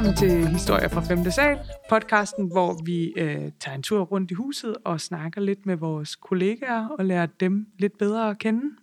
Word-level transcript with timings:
Velkommen 0.00 0.30
til 0.30 0.48
Historier 0.48 0.88
fra 0.88 1.00
5. 1.00 1.30
sal, 1.30 1.58
podcasten, 1.88 2.52
hvor 2.52 2.84
vi 2.84 3.12
øh, 3.16 3.52
tager 3.60 3.74
en 3.74 3.82
tur 3.82 4.04
rundt 4.04 4.30
i 4.30 4.34
huset 4.34 4.76
og 4.84 5.00
snakker 5.00 5.40
lidt 5.40 5.66
med 5.66 5.76
vores 5.76 6.16
kollegaer 6.16 6.88
og 6.88 7.04
lærer 7.04 7.26
dem 7.26 7.66
lidt 7.78 7.98
bedre 7.98 8.30
at 8.30 8.38
kende. 8.38 8.76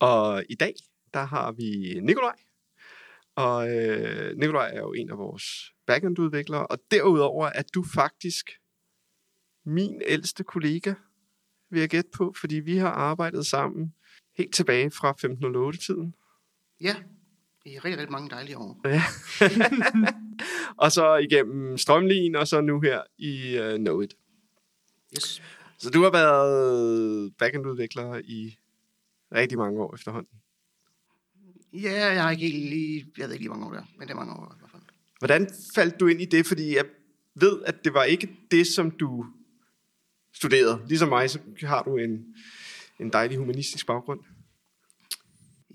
Og 0.00 0.44
i 0.50 0.54
dag, 0.54 0.74
der 1.14 1.24
har 1.24 1.52
vi 1.52 2.00
Nikolaj. 2.00 2.34
Og 3.36 3.76
øh, 3.76 4.36
Nikolaj 4.36 4.70
er 4.74 4.80
jo 4.80 4.92
en 4.92 5.10
af 5.10 5.18
vores 5.18 5.44
backend-udviklere, 5.86 6.66
og 6.66 6.78
derudover 6.90 7.46
er 7.46 7.62
du 7.74 7.84
faktisk 7.94 8.50
min 9.66 10.02
ældste 10.06 10.44
kollega, 10.44 10.94
vil 11.70 11.80
jeg 11.80 11.88
gætte 11.88 12.10
på, 12.14 12.34
fordi 12.40 12.54
vi 12.54 12.76
har 12.76 12.90
arbejdet 12.90 13.46
sammen 13.46 13.94
helt 14.38 14.54
tilbage 14.54 14.90
fra 14.90 15.10
1508-tiden. 15.10 16.14
Ja, 16.80 16.96
i 17.64 17.78
rigtig, 17.78 17.98
rigtig 17.98 18.12
mange 18.12 18.30
dejlige 18.30 18.58
år. 18.58 18.80
Ja. 18.84 19.02
og 20.84 20.92
så 20.92 21.16
igennem 21.16 21.78
Strømlin, 21.78 22.36
og 22.36 22.48
så 22.48 22.60
nu 22.60 22.80
her 22.80 23.02
i 23.18 23.58
uh, 23.58 23.76
Know 23.76 24.00
It. 24.00 24.14
Yes. 25.16 25.42
Så 25.78 25.90
du 25.90 26.02
har 26.02 26.10
været 26.10 27.34
backend-udvikler 27.38 28.20
i 28.24 28.58
rigtig 29.34 29.58
mange 29.58 29.80
år 29.80 29.94
efterhånden. 29.94 30.38
Ja, 31.72 32.12
jeg 32.12 32.22
har 32.22 32.30
ikke 32.30 32.48
helt 32.48 32.70
lige, 32.70 33.06
jeg 33.18 33.26
ved 33.26 33.32
ikke 33.32 33.42
lige 33.42 33.50
mange 33.50 33.66
år 33.66 33.72
der, 33.72 33.82
men 33.98 34.08
det 34.08 34.10
er 34.10 34.16
mange 34.16 34.32
år 34.32 34.54
i 34.56 34.58
hvert 34.58 34.70
fald. 34.70 34.82
Hvordan 35.18 35.50
faldt 35.74 36.00
du 36.00 36.06
ind 36.06 36.20
i 36.20 36.24
det? 36.24 36.46
Fordi 36.46 36.76
jeg 36.76 36.84
ved, 37.34 37.62
at 37.66 37.84
det 37.84 37.94
var 37.94 38.04
ikke 38.04 38.30
det, 38.50 38.66
som 38.66 38.90
du 38.90 39.26
studerede. 40.34 40.82
Ligesom 40.88 41.08
mig, 41.08 41.30
så 41.30 41.38
har 41.62 41.82
du 41.82 41.96
en, 41.96 42.34
en 43.00 43.12
dejlig 43.12 43.38
humanistisk 43.38 43.86
baggrund. 43.86 44.20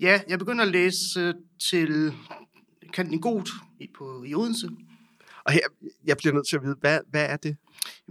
Ja, 0.00 0.20
jeg 0.28 0.38
begyndte 0.38 0.64
at 0.64 0.70
læse 0.70 1.20
øh, 1.20 1.34
til 1.70 2.14
kanten 2.92 3.20
God 3.20 3.50
i, 3.80 3.86
på, 3.98 4.24
i 4.26 4.34
Odense. 4.34 4.68
Og 5.44 5.52
her, 5.52 5.60
jeg 6.04 6.16
bliver 6.16 6.34
nødt 6.34 6.48
til 6.48 6.56
at 6.56 6.62
vide, 6.62 6.76
hvad, 6.80 7.00
hvad 7.10 7.26
er 7.28 7.36
det? 7.36 7.56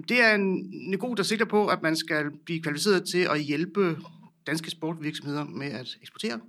Det 0.09 0.21
er 0.21 0.35
en 0.35 0.69
niveau, 0.89 1.13
der 1.13 1.23
sigter 1.23 1.45
på, 1.45 1.67
at 1.67 1.81
man 1.81 1.95
skal 1.95 2.31
blive 2.45 2.61
kvalificeret 2.61 3.09
til 3.09 3.17
at 3.17 3.41
hjælpe 3.41 3.97
danske 4.47 4.71
sportvirksomheder 4.71 5.43
med 5.43 5.67
at 5.67 5.97
eksportere. 6.01 6.39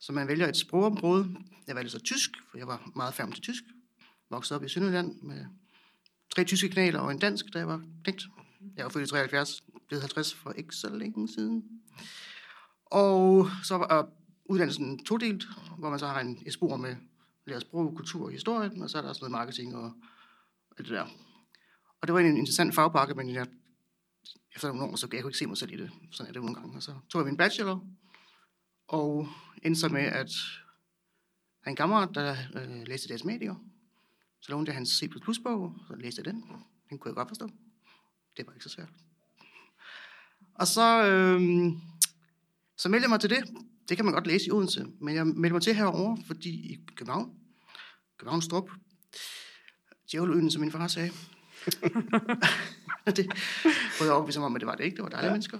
Så 0.00 0.12
man 0.12 0.28
vælger 0.28 0.48
et 0.48 0.56
sprogområde. 0.56 1.36
Jeg 1.66 1.76
valgte 1.76 1.90
så 1.90 2.00
tysk, 2.00 2.30
for 2.50 2.58
jeg 2.58 2.66
var 2.66 2.90
meget 2.96 3.14
færdig 3.14 3.34
til 3.34 3.42
tysk. 3.42 3.62
Voksede 4.30 4.58
op 4.58 4.64
i 4.64 4.68
Sønderjylland 4.68 5.22
med 5.22 5.44
tre 6.34 6.44
tyske 6.44 6.68
kanaler 6.68 7.00
og 7.00 7.10
en 7.10 7.18
dansk, 7.18 7.46
da 7.52 7.58
jeg 7.58 7.68
var 7.68 7.82
knægt. 8.04 8.22
Jeg 8.76 8.84
var 8.84 8.90
født 8.90 9.08
i 9.08 9.10
73, 9.10 9.62
blevet 9.88 10.02
50 10.02 10.34
for 10.34 10.52
ikke 10.52 10.74
så 10.74 10.94
længe 10.94 11.28
siden. 11.28 11.64
Og 12.86 13.50
så 13.64 13.76
var 13.76 14.08
uddannelsen 14.44 15.04
todelt, 15.04 15.44
hvor 15.78 15.90
man 15.90 15.98
så 15.98 16.06
har 16.06 16.20
en, 16.20 16.42
et 16.46 16.52
spor 16.52 16.76
med 16.76 16.96
lærer 17.46 17.60
sprog, 17.60 17.96
kultur 17.96 18.24
og 18.24 18.30
historie, 18.30 18.70
og 18.82 18.90
så 18.90 18.98
er 18.98 19.02
der 19.02 19.08
også 19.08 19.20
noget 19.20 19.30
marketing 19.32 19.76
og 19.76 19.92
alt 20.78 20.88
det 20.88 20.88
der. 20.88 21.06
Og 22.00 22.08
det 22.08 22.14
var 22.14 22.20
en 22.20 22.36
interessant 22.36 22.74
fagpakke, 22.74 23.14
men 23.14 23.34
jeg, 23.34 23.46
efter 24.54 24.68
nogle 24.68 24.84
år, 24.84 24.96
så 24.96 25.08
jeg 25.12 25.26
ikke 25.26 25.38
se 25.38 25.46
mig 25.46 25.56
selv 25.56 25.72
i 25.72 25.76
det. 25.76 25.90
Sådan 26.10 26.28
er 26.28 26.32
det 26.32 26.42
nogle 26.42 26.54
gange. 26.54 26.76
Og 26.76 26.82
så 26.82 26.94
tog 27.08 27.20
jeg 27.20 27.26
min 27.26 27.36
bachelor, 27.36 27.86
og 28.88 29.28
endte 29.62 29.80
så 29.80 29.88
med, 29.88 30.02
at 30.02 30.30
der 31.64 31.70
en 31.70 31.76
kammerat, 31.76 32.08
der 32.14 32.36
øh, 32.54 32.86
læste 32.86 33.08
deres 33.08 33.24
medier. 33.24 33.54
Så 34.40 34.52
lånte 34.52 34.70
jeg 34.70 34.76
hans 34.76 34.88
C++-bog, 34.88 35.76
så 35.88 35.94
læste 35.96 36.22
jeg 36.24 36.34
den. 36.34 36.44
Den 36.90 36.98
kunne 36.98 37.08
jeg 37.08 37.14
godt 37.14 37.28
forstå. 37.28 37.50
Det 38.36 38.46
var 38.46 38.52
ikke 38.52 38.64
så 38.64 38.70
svært. 38.70 38.88
Og 40.54 40.66
så, 40.66 41.06
øh, 41.06 41.40
så 42.76 42.88
meldte 42.88 43.04
jeg 43.04 43.10
mig 43.10 43.20
til 43.20 43.30
det. 43.30 43.44
Det 43.92 43.96
kan 43.96 44.04
man 44.04 44.14
godt 44.14 44.26
læse 44.26 44.46
i 44.46 44.50
Odense, 44.50 44.86
men 45.00 45.14
jeg 45.14 45.26
meldte 45.26 45.52
mig 45.52 45.62
til 45.62 45.74
herover, 45.74 46.16
fordi 46.26 46.50
i 46.50 46.78
København, 46.96 47.30
København 48.18 48.42
Strup, 48.42 48.70
djævleøen, 50.12 50.50
som 50.50 50.60
min 50.60 50.72
far 50.72 50.88
sagde, 50.88 51.10
det 53.16 53.26
var 53.98 54.04
jeg 54.04 54.12
overbevist 54.12 54.38
om, 54.38 54.54
at 54.54 54.60
det 54.60 54.66
var 54.66 54.74
det 54.74 54.84
ikke. 54.84 54.96
Det 54.96 55.02
var 55.02 55.08
dejlige 55.08 55.26
ja. 55.26 55.32
mennesker. 55.32 55.58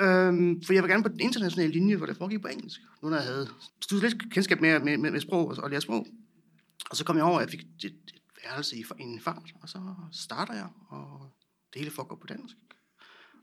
Øhm, 0.00 0.62
for 0.62 0.72
jeg 0.72 0.82
var 0.82 0.88
gerne 0.88 1.02
på 1.02 1.08
den 1.08 1.20
internationale 1.20 1.72
linje, 1.72 1.96
hvor 1.96 2.06
det 2.06 2.16
foregik 2.16 2.42
på 2.42 2.48
engelsk. 2.48 2.80
Nu 3.02 3.08
når 3.08 3.16
jeg 3.16 3.26
havde 3.26 3.48
studiet 3.80 4.12
lidt 4.12 4.32
kendskab 4.32 4.60
med, 4.60 4.80
med, 4.80 4.98
med, 4.98 5.10
med 5.10 5.20
sprog 5.20 5.48
og, 5.48 5.56
og 5.56 5.70
lære 5.70 5.80
sprog. 5.80 6.06
Og 6.90 6.96
så 6.96 7.04
kom 7.04 7.16
jeg 7.16 7.24
over, 7.24 7.38
at 7.38 7.42
jeg 7.42 7.50
fik 7.50 7.60
et, 7.60 7.84
et 7.84 8.20
værelse 8.44 8.76
i 8.76 8.84
en 8.98 9.20
fart, 9.20 9.54
og 9.62 9.68
så 9.68 9.78
starter 10.12 10.54
jeg, 10.54 10.68
og 10.88 11.30
det 11.72 11.80
hele 11.80 11.90
foregår 11.90 12.16
på 12.16 12.26
dansk. 12.26 12.56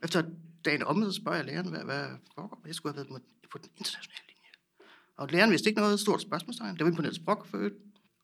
Efter 0.03 0.23
dagen 0.65 0.83
om, 0.83 1.03
så 1.03 1.11
spørger 1.11 1.37
jeg 1.37 1.45
læreren, 1.45 1.69
hvad, 1.69 1.83
hvad 1.83 2.05
foregår. 2.35 2.63
Jeg 2.65 2.75
skulle 2.75 2.95
have 2.95 3.09
været 3.09 3.21
på, 3.51 3.57
den 3.57 3.69
internationale 3.77 4.23
linje. 4.27 4.49
Og 5.17 5.27
læreren 5.29 5.51
vidste 5.51 5.69
ikke 5.69 5.81
noget 5.81 5.99
stort 5.99 6.21
spørgsmålstegn. 6.21 6.73
Det 6.77 6.83
var 6.83 6.89
imponeret 6.89 7.15
sprog 7.15 7.45
for 7.47 7.57
øvrigt. 7.57 7.75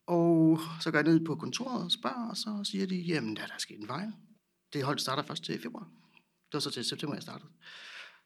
Og 0.07 0.59
så 0.81 0.91
går 0.91 0.97
jeg 0.97 1.03
ned 1.07 1.25
på 1.25 1.35
kontoret 1.35 1.83
og 1.83 1.91
spørger, 1.91 2.29
og 2.29 2.37
så 2.37 2.61
siger 2.63 2.87
de, 2.87 2.95
jamen 2.95 3.35
der 3.35 3.41
er 3.41 3.47
der 3.47 3.57
sket 3.57 3.79
en 3.79 3.87
fejl. 3.87 4.11
Det 4.73 4.83
hold 4.83 4.99
starter 4.99 5.23
først 5.23 5.43
til 5.43 5.61
februar. 5.61 5.87
Det 6.17 6.53
var 6.53 6.59
så 6.59 6.71
til 6.71 6.85
september, 6.85 7.15
jeg 7.15 7.23
startede. 7.23 7.49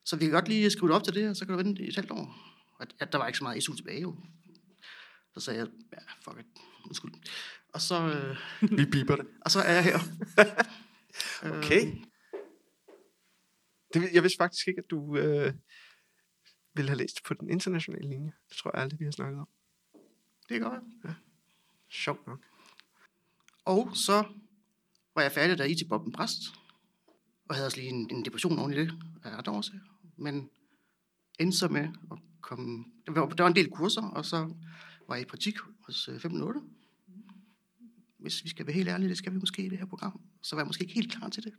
Så 0.05 0.15
vi 0.15 0.25
kan 0.25 0.31
godt 0.33 0.47
lige 0.47 0.69
skrive 0.69 0.87
det 0.87 0.95
op 0.95 1.03
til 1.03 1.13
det, 1.15 1.29
og 1.29 1.35
så 1.35 1.45
kan 1.45 1.57
du 1.57 1.63
vente 1.63 1.83
i 1.83 1.87
et 1.87 1.95
halvt 1.95 2.11
år. 2.11 2.35
Og 2.79 2.87
at 2.99 3.11
der 3.11 3.17
var 3.17 3.27
ikke 3.27 3.37
så 3.37 3.43
meget 3.43 3.63
SU 3.63 3.75
tilbage 3.75 4.01
jo. 4.01 4.15
Så 5.33 5.39
sagde 5.39 5.59
jeg, 5.59 5.67
ja, 5.93 5.97
fuck 6.21 6.39
it, 6.39 6.45
undskyld. 6.85 7.11
Og 7.73 7.81
så, 7.81 7.95
øh, 8.03 8.37
Vi 8.77 8.85
biber 8.85 9.15
det. 9.15 9.25
og 9.41 9.51
så 9.51 9.59
er 9.59 9.73
jeg 9.73 9.83
her. 9.83 9.99
Okay. 11.57 11.93
Øh, 13.95 14.01
Det, 14.01 14.13
jeg 14.13 14.23
vidste 14.23 14.37
faktisk 14.37 14.67
ikke, 14.67 14.79
at 14.79 14.89
du 14.91 15.17
øh, 15.17 15.53
ville 16.73 16.89
have 16.89 16.97
læst 16.97 17.23
på 17.27 17.33
den 17.33 17.49
internationale 17.49 18.09
linje. 18.09 18.33
Det 18.49 18.57
tror 18.57 18.71
jeg 18.73 18.83
aldrig, 18.83 18.99
vi 18.99 19.05
har 19.05 19.11
snakket 19.11 19.39
om. 19.39 19.47
det 20.49 20.57
er 20.57 20.61
godt. 20.61 20.83
Sjovt 21.89 22.27
nok. 22.27 22.45
Og 23.65 23.97
så 23.97 24.23
var 25.15 25.21
jeg 25.21 25.31
færdig, 25.31 25.57
da 25.57 25.63
IT 25.63 25.89
Bob 25.89 26.05
en 26.05 26.11
præst. 26.11 26.41
Og 27.49 27.55
havde 27.55 27.67
også 27.67 27.77
lige 27.77 27.89
en, 27.89 28.09
en 28.11 28.25
depression 28.25 28.59
oven 28.59 28.73
i 28.73 28.75
det, 28.75 28.93
af 29.23 29.37
ret 29.37 29.47
årsager. 29.47 29.79
Men 30.17 30.49
endte 31.39 31.57
så 31.57 31.67
med 31.67 31.81
at 32.11 32.17
komme... 32.41 32.85
Der 33.05 33.11
var, 33.11 33.29
der 33.29 33.43
var 33.43 33.49
en 33.49 33.55
del 33.55 33.69
kurser, 33.69 34.01
og 34.01 34.25
så 34.25 34.53
var 35.07 35.15
jeg 35.15 35.21
i 35.21 35.25
praktik 35.29 35.57
hos 35.85 36.07
øh, 36.07 36.15
1508. 36.15 36.61
Hvis 38.17 38.43
vi 38.43 38.49
skal 38.49 38.65
være 38.67 38.73
helt 38.73 38.89
ærlige, 38.89 39.09
det 39.09 39.17
skal 39.17 39.33
vi 39.33 39.37
måske 39.37 39.65
i 39.65 39.69
det 39.69 39.77
her 39.77 39.85
program. 39.85 40.21
Så 40.41 40.55
var 40.55 40.61
jeg 40.61 40.67
måske 40.67 40.81
ikke 40.81 40.93
helt 40.93 41.11
klar 41.11 41.29
til 41.29 41.43
det. 41.43 41.53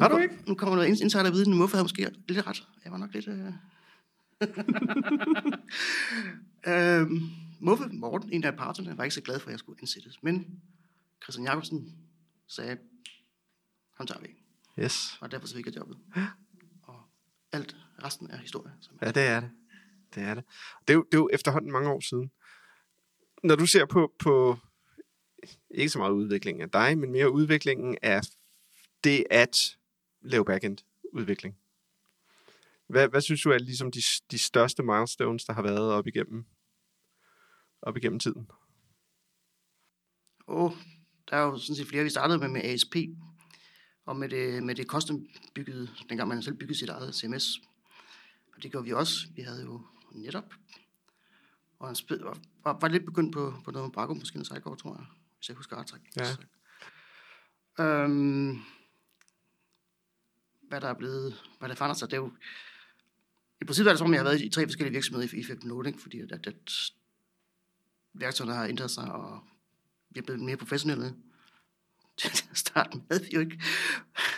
Har 0.00 0.08
du 0.08 0.16
ikke? 0.16 0.34
Nu 0.46 0.54
kommer 0.54 0.76
noget 0.76 0.88
insiderviden, 1.00 1.56
hvorfor 1.56 1.76
havde 1.76 1.84
måske 1.84 2.10
lidt 2.28 2.46
ret? 2.46 2.68
Jeg 2.84 2.92
var 2.92 2.98
nok 2.98 3.12
lidt... 3.12 3.28
Øh... 3.28 3.52
øhm, 7.00 7.20
Muffe 7.60 7.88
Morten, 7.92 8.32
en 8.32 8.44
af 8.44 8.56
parterne, 8.56 8.98
var 8.98 9.04
ikke 9.04 9.14
så 9.14 9.20
glad 9.20 9.38
for, 9.40 9.48
at 9.48 9.52
jeg 9.52 9.58
skulle 9.58 9.78
ansættes. 9.82 10.22
Men 10.22 10.60
Christian 11.22 11.46
Jacobsen 11.46 11.96
sagde, 12.48 12.78
ham 13.96 14.06
tager 14.06 14.20
vi. 14.20 14.28
Yes. 14.82 15.18
Og 15.20 15.30
derfor 15.30 15.46
så 15.46 15.56
fik 15.56 15.66
jeg 15.66 15.76
jobbet. 15.76 15.98
Og 16.82 17.00
alt 17.52 17.76
resten 18.04 18.30
er 18.30 18.36
historie. 18.36 18.72
Som 18.80 18.98
Ja, 19.02 19.10
det 19.10 19.22
er 19.22 19.40
det. 19.40 19.50
Det 20.14 20.22
er 20.22 20.34
det. 20.34 20.44
Det 20.88 20.90
er 20.90 20.94
jo, 20.94 21.04
det 21.12 21.14
er 21.14 21.18
jo 21.18 21.28
efterhånden 21.32 21.72
mange 21.72 21.90
år 21.90 22.00
siden. 22.00 22.30
Når 23.44 23.56
du 23.56 23.66
ser 23.66 23.86
på, 23.86 24.12
på 24.18 24.58
ikke 25.70 25.88
så 25.88 25.98
meget 25.98 26.12
udviklingen 26.12 26.62
af 26.62 26.70
dig, 26.70 26.98
men 26.98 27.12
mere 27.12 27.32
udviklingen 27.32 27.98
af 28.02 28.20
det 29.04 29.24
at 29.30 29.78
lave 30.20 30.44
backend-udvikling. 30.44 31.56
Hvad, 32.86 33.08
hvad 33.08 33.20
synes 33.20 33.42
du 33.42 33.50
er 33.50 33.58
ligesom 33.58 33.90
de, 33.90 34.02
de 34.30 34.38
største 34.38 34.82
milestones, 34.82 35.44
der 35.44 35.52
har 35.52 35.62
været 35.62 35.92
op 35.92 36.06
igennem, 36.06 36.44
op 37.82 37.96
igennem 37.96 38.18
tiden? 38.18 38.50
Og 40.46 40.76
der 41.30 41.36
er 41.36 41.42
jo 41.42 41.58
sådan 41.58 41.76
set 41.76 41.86
flere, 41.86 42.04
vi 42.04 42.10
startede 42.10 42.38
med 42.38 42.48
med 42.48 42.64
ASP, 42.64 42.96
og 44.06 44.16
med 44.16 44.28
det, 44.28 44.62
med 44.62 44.74
det 44.74 44.86
custom 44.86 45.26
byggede, 45.54 45.90
dengang 46.08 46.28
man 46.28 46.42
selv 46.42 46.56
byggede 46.56 46.78
sit 46.78 46.88
eget 46.88 47.14
CMS. 47.14 47.60
Og 48.56 48.62
det 48.62 48.70
gjorde 48.70 48.86
vi 48.86 48.92
også. 48.92 49.26
Vi 49.36 49.42
havde 49.42 49.62
jo 49.62 49.82
netop, 50.12 50.54
og 51.78 51.88
han 51.88 51.94
spil, 51.96 52.18
var, 52.18 52.38
var, 52.64 52.78
var 52.80 52.88
lidt 52.88 53.04
begyndt 53.04 53.32
på, 53.32 53.54
på 53.64 53.70
noget 53.70 53.86
med 53.86 53.92
Braco, 53.92 54.14
måske 54.14 54.36
noget 54.36 54.46
Sejgaard, 54.46 54.78
tror 54.78 54.96
jeg, 54.96 55.06
hvis 55.36 55.48
jeg 55.48 55.56
husker 55.56 55.76
ret. 55.76 55.94
Ja. 57.78 57.84
Øhm, 57.84 58.60
hvad 60.72 60.80
der 60.80 60.88
er 60.88 60.94
blevet, 60.94 61.34
hvad 61.58 61.68
der 61.68 61.74
forandrer 61.74 61.94
sig, 61.94 62.10
det 62.10 62.16
er 62.16 62.20
jo, 62.20 62.32
i 63.60 63.64
princippet 63.64 63.88
er 63.88 63.92
det 63.92 63.98
som 63.98 64.06
om, 64.06 64.12
jeg 64.12 64.20
har 64.20 64.24
været 64.24 64.40
i 64.40 64.48
tre 64.48 64.66
forskellige 64.66 64.92
virksomheder 64.92 65.34
i, 65.34 65.40
i 65.40 65.44
15 65.44 65.86
ikke? 65.86 66.02
fordi 66.02 66.20
at, 66.20 66.46
at 66.46 66.70
værktøjerne 68.14 68.56
har 68.56 68.64
ændret 68.64 68.90
sig, 68.90 69.12
og 69.12 69.40
vi 70.10 70.18
er 70.18 70.22
blevet 70.22 70.40
mere 70.40 70.56
professionelle. 70.56 71.14
Til 72.18 72.28
at 72.50 72.58
starte 72.58 72.96
med 72.96 73.02
havde 73.10 73.24
vi 73.24 73.30
jo 73.34 73.40
ikke 73.40 73.60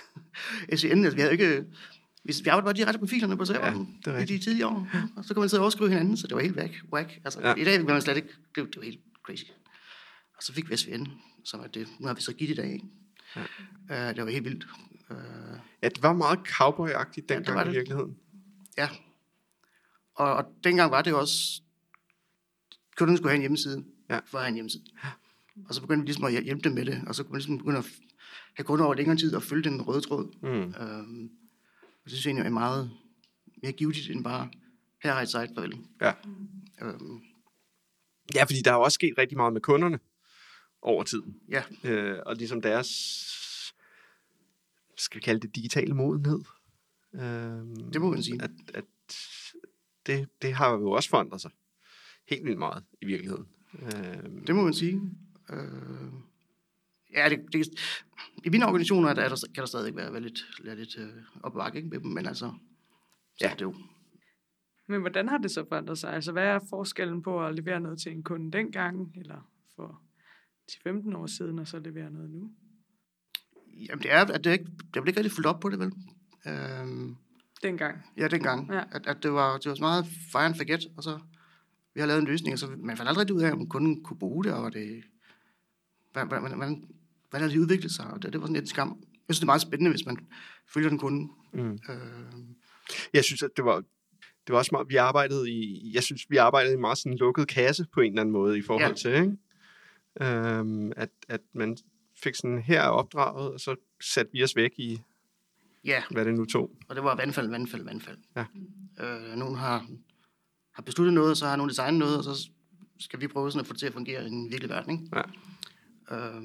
SVN, 0.78 1.04
altså 1.04 1.14
vi 1.14 1.20
havde 1.20 1.32
ikke, 1.32 1.64
vi, 2.24 2.34
vi 2.44 2.48
arbejdede 2.48 2.64
bare 2.64 2.74
direkte 2.74 2.98
på 2.98 3.06
filerne 3.06 3.36
på 3.36 3.44
serveren 3.44 3.98
er 4.06 4.12
ja, 4.12 4.18
i 4.18 4.24
de 4.24 4.38
tidlige 4.38 4.66
år, 4.66 4.88
og 5.16 5.24
så 5.24 5.34
kunne 5.34 5.42
man 5.42 5.48
sidde 5.48 5.60
og 5.60 5.64
overskrive 5.64 5.88
hinanden, 5.90 6.16
så 6.16 6.26
det 6.26 6.34
var 6.34 6.42
helt 6.42 6.56
væk, 6.56 6.80
whack. 6.92 7.20
Altså, 7.24 7.40
Ja. 7.40 7.54
I 7.54 7.64
dag 7.64 7.78
vil 7.78 7.86
man 7.86 8.02
slet 8.02 8.16
ikke, 8.16 8.28
det, 8.54 8.66
det 8.66 8.76
var 8.76 8.82
helt 8.82 9.00
crazy. 9.22 9.44
Og 10.36 10.42
så 10.42 10.52
fik 10.52 10.70
vi 10.70 10.76
SVN, 10.76 11.06
som 11.44 11.60
er 11.60 11.66
det, 11.66 11.88
nu 11.98 12.06
har 12.06 12.14
vi 12.14 12.20
så 12.20 12.32
givet 12.32 12.50
i 12.50 12.54
dag, 12.54 12.72
ikke? 12.72 12.86
Ja. 13.36 14.10
Uh, 14.10 14.16
det 14.16 14.24
var 14.24 14.30
helt 14.30 14.44
vildt. 14.44 14.66
Uh, 15.14 15.58
Ja, 15.82 15.88
det 15.88 16.02
var 16.02 16.12
meget 16.12 16.38
cowboy-agtigt 16.38 17.26
dengang 17.28 17.46
det 17.46 17.54
var 17.54 17.62
i 17.62 17.64
det. 17.66 17.74
virkeligheden. 17.74 18.16
Ja. 18.78 18.88
Og, 20.14 20.34
og 20.34 20.44
dengang 20.64 20.90
var 20.90 21.02
det 21.02 21.10
jo 21.10 21.18
også, 21.20 21.62
kunden 22.96 23.16
skulle 23.16 23.28
have 23.30 23.34
en 23.36 23.40
hjemmeside. 23.40 23.84
Ja. 24.10 24.18
for 24.26 24.38
at 24.38 24.44
have 24.44 24.48
en 24.48 24.54
hjemmeside. 24.54 24.82
Og 25.68 25.74
så 25.74 25.80
begyndte 25.80 26.00
vi 26.02 26.06
ligesom 26.06 26.24
at 26.24 26.42
hjælpe 26.44 26.62
dem 26.62 26.72
med 26.72 26.84
det, 26.84 27.02
og 27.06 27.14
så 27.14 27.22
kunne 27.22 27.32
man 27.32 27.38
ligesom 27.38 27.58
begynde 27.58 27.78
at 27.78 27.84
have 28.54 28.64
kunder 28.64 28.84
over 28.84 28.94
længere 28.94 29.16
tid 29.16 29.34
og 29.34 29.42
følge 29.42 29.64
den 29.70 29.82
røde 29.82 30.00
tråd. 30.00 30.32
Mm. 30.42 30.48
Øhm, 30.82 31.30
og 31.82 32.04
det 32.04 32.12
synes 32.12 32.24
jeg 32.26 32.30
egentlig 32.30 32.46
er 32.46 32.52
meget 32.52 32.90
mere 33.62 33.72
givetigt 33.72 34.10
end 34.10 34.24
bare, 34.24 34.48
her 35.02 35.10
har 35.10 35.18
jeg 35.18 35.22
et 35.22 35.28
site, 35.28 35.54
farvel. 35.54 35.78
Ja. 36.00 36.12
Øhm, 36.82 37.20
ja, 38.34 38.44
fordi 38.44 38.60
der 38.64 38.70
er 38.70 38.74
jo 38.74 38.82
også 38.82 38.94
sket 38.94 39.14
rigtig 39.18 39.36
meget 39.36 39.52
med 39.52 39.60
kunderne 39.60 39.98
over 40.82 41.02
tiden. 41.04 41.36
ja, 41.48 41.62
Øh, 41.84 42.18
og 42.26 42.36
ligesom 42.36 42.62
deres, 42.62 42.88
skal 44.96 45.16
vi 45.18 45.22
kalde 45.24 45.40
det 45.40 45.54
digitale 45.56 45.94
modenhed. 45.94 46.40
Øh, 47.14 47.90
det 47.92 48.00
må 48.00 48.10
man 48.10 48.22
sige. 48.22 48.42
At, 48.42 48.50
at 48.74 48.84
det, 50.06 50.28
det 50.42 50.54
har 50.54 50.70
jo 50.72 50.90
også 50.90 51.08
forandret 51.10 51.40
sig 51.40 51.50
helt 52.28 52.44
vildt 52.44 52.58
meget 52.58 52.84
i 53.02 53.06
virkeligheden. 53.06 53.46
Øh, 53.82 54.46
Det 54.46 54.54
må 54.54 54.62
man 54.62 54.74
sige. 54.74 55.00
Øh, 55.50 56.12
ja, 57.14 57.28
det, 57.28 57.40
det, 57.52 57.66
i 58.44 58.48
mine 58.48 58.66
organisationer 58.66 59.08
er 59.08 59.14
der, 59.14 59.22
er 59.22 59.28
der, 59.28 59.36
kan 59.54 59.60
der 59.60 59.66
stadig 59.66 59.96
være, 59.96 60.12
være 60.12 60.22
lidt, 60.22 60.38
være 60.64 60.76
lidt 60.76 60.98
øh, 60.98 61.08
op 61.42 61.56
ad 61.56 61.58
bakke, 61.60 61.76
ikke, 61.76 61.88
med 61.88 62.00
dem, 62.00 62.10
men 62.10 62.26
altså, 62.26 62.52
så 63.38 63.46
Ja. 63.46 63.50
det 63.52 63.60
er 63.60 63.64
jo, 63.66 63.74
Men 64.88 65.00
hvordan 65.00 65.28
har 65.28 65.38
det 65.38 65.50
så 65.50 65.64
forandret 65.68 65.98
sig? 65.98 66.12
Altså, 66.12 66.32
hvad 66.32 66.44
er 66.44 66.60
forskellen 66.70 67.22
på 67.22 67.46
at 67.46 67.54
levere 67.54 67.80
noget 67.80 68.00
til 68.00 68.12
en 68.12 68.22
kunde 68.22 68.52
dengang, 68.52 69.12
eller 69.16 69.50
for 69.76 70.02
10-15 70.72 71.16
år 71.16 71.26
siden, 71.26 71.58
og 71.58 71.68
så 71.68 71.78
levere 71.78 72.10
noget 72.10 72.30
nu? 72.30 72.50
Jamen 73.88 74.02
det 74.02 74.12
er, 74.12 74.20
at 74.24 74.44
det 74.44 74.52
ikke, 74.52 74.64
der 74.94 75.00
blev 75.00 75.08
ikke 75.08 75.20
rigtig 75.20 75.32
fuldt 75.32 75.46
op 75.46 75.60
på 75.60 75.68
det, 75.68 75.78
vel? 75.78 75.92
Øh, 76.46 77.14
Dengang. 77.62 77.98
ja, 78.16 78.28
dengang. 78.28 78.72
Ja. 78.72 78.82
At, 78.92 79.06
at 79.06 79.22
det, 79.22 79.32
var, 79.32 79.56
det 79.58 79.66
var 79.68 79.74
så 79.74 79.82
meget 79.82 80.06
fire 80.32 80.44
and 80.46 80.54
forget, 80.54 80.86
og 80.96 81.02
så 81.02 81.18
vi 81.94 82.00
har 82.00 82.06
lavet 82.06 82.20
en 82.20 82.26
løsning, 82.26 82.52
og 82.52 82.58
så 82.58 82.66
man 82.78 82.96
fandt 82.96 83.08
aldrig 83.08 83.32
ud 83.32 83.42
af, 83.42 83.52
om 83.52 83.68
kunden 83.68 84.02
kunne 84.02 84.18
bruge 84.18 84.44
det, 84.44 84.52
og 84.52 84.72
det, 84.72 85.02
hvordan, 86.12 86.28
hvordan, 86.28 86.56
hvordan, 86.56 86.84
hvordan 87.30 87.50
det 87.50 87.58
udviklet 87.58 87.92
sig, 87.92 88.06
og 88.06 88.22
det, 88.22 88.32
det 88.32 88.40
var 88.40 88.46
sådan 88.46 88.54
lidt 88.54 88.62
en 88.62 88.68
skam. 88.68 88.88
Jeg 89.28 89.34
synes, 89.34 89.38
det 89.38 89.44
er 89.44 89.46
meget 89.46 89.62
spændende, 89.62 89.90
hvis 89.90 90.06
man 90.06 90.16
følger 90.74 90.88
den 90.88 90.98
kunde. 90.98 91.28
mm. 91.52 91.72
Øh, 91.88 92.42
Jeg 93.14 93.24
synes, 93.24 93.42
at 93.42 93.50
det 93.56 93.64
var, 93.64 93.76
det 94.46 94.52
var 94.52 94.56
også 94.58 94.68
meget, 94.72 94.88
vi 94.88 94.96
arbejdede 94.96 95.50
i, 95.50 95.90
jeg 95.94 96.02
synes, 96.02 96.30
vi 96.30 96.36
arbejdede 96.36 96.72
i 96.72 96.74
en 96.74 96.80
meget 96.80 96.98
sådan 96.98 97.18
lukket 97.18 97.48
kasse 97.48 97.86
på 97.92 98.00
en 98.00 98.12
eller 98.12 98.20
anden 98.20 98.32
måde 98.32 98.58
i 98.58 98.62
forhold 98.62 98.88
Ja. 98.90 98.94
til, 98.94 99.14
ikke? 99.14 99.36
Øhm, 100.20 100.92
at, 100.96 101.10
at 101.28 101.40
man 101.52 101.76
fik 102.24 102.34
sådan 102.34 102.62
her 102.62 102.80
er 102.82 102.88
opdraget, 102.88 103.52
og 103.52 103.60
så 103.60 103.76
satte 104.00 104.32
vi 104.32 104.42
os 104.44 104.56
væk 104.56 104.72
i, 104.78 105.00
ja, 105.84 106.02
hvad 106.10 106.24
det 106.24 106.34
nu 106.34 106.44
tog. 106.44 106.70
Og 106.88 106.94
det 106.96 107.04
var 107.04 107.16
vandfald, 107.16 107.50
vandfald, 107.50 107.84
vandfald. 107.84 108.18
Ja. 108.36 108.44
Øh, 109.00 109.36
nogen 109.36 109.54
har, 109.56 109.86
har 110.72 110.82
besluttet 110.82 111.14
noget, 111.14 111.38
så 111.38 111.46
har 111.46 111.56
nogen 111.56 111.68
designet 111.70 111.98
noget, 111.98 112.18
og 112.18 112.24
så 112.24 112.48
skal 112.98 113.20
vi 113.20 113.26
prøve 113.28 113.50
sådan 113.50 113.60
at 113.60 113.66
få 113.66 113.72
det 113.72 113.78
til 113.80 113.86
at 113.86 113.92
fungere 113.92 114.24
i 114.24 114.28
en 114.28 114.50
virkelig 114.50 114.70
verden. 114.70 114.92
Ikke? 114.92 115.16
Ja. 115.16 115.22
Øh, 116.16 116.42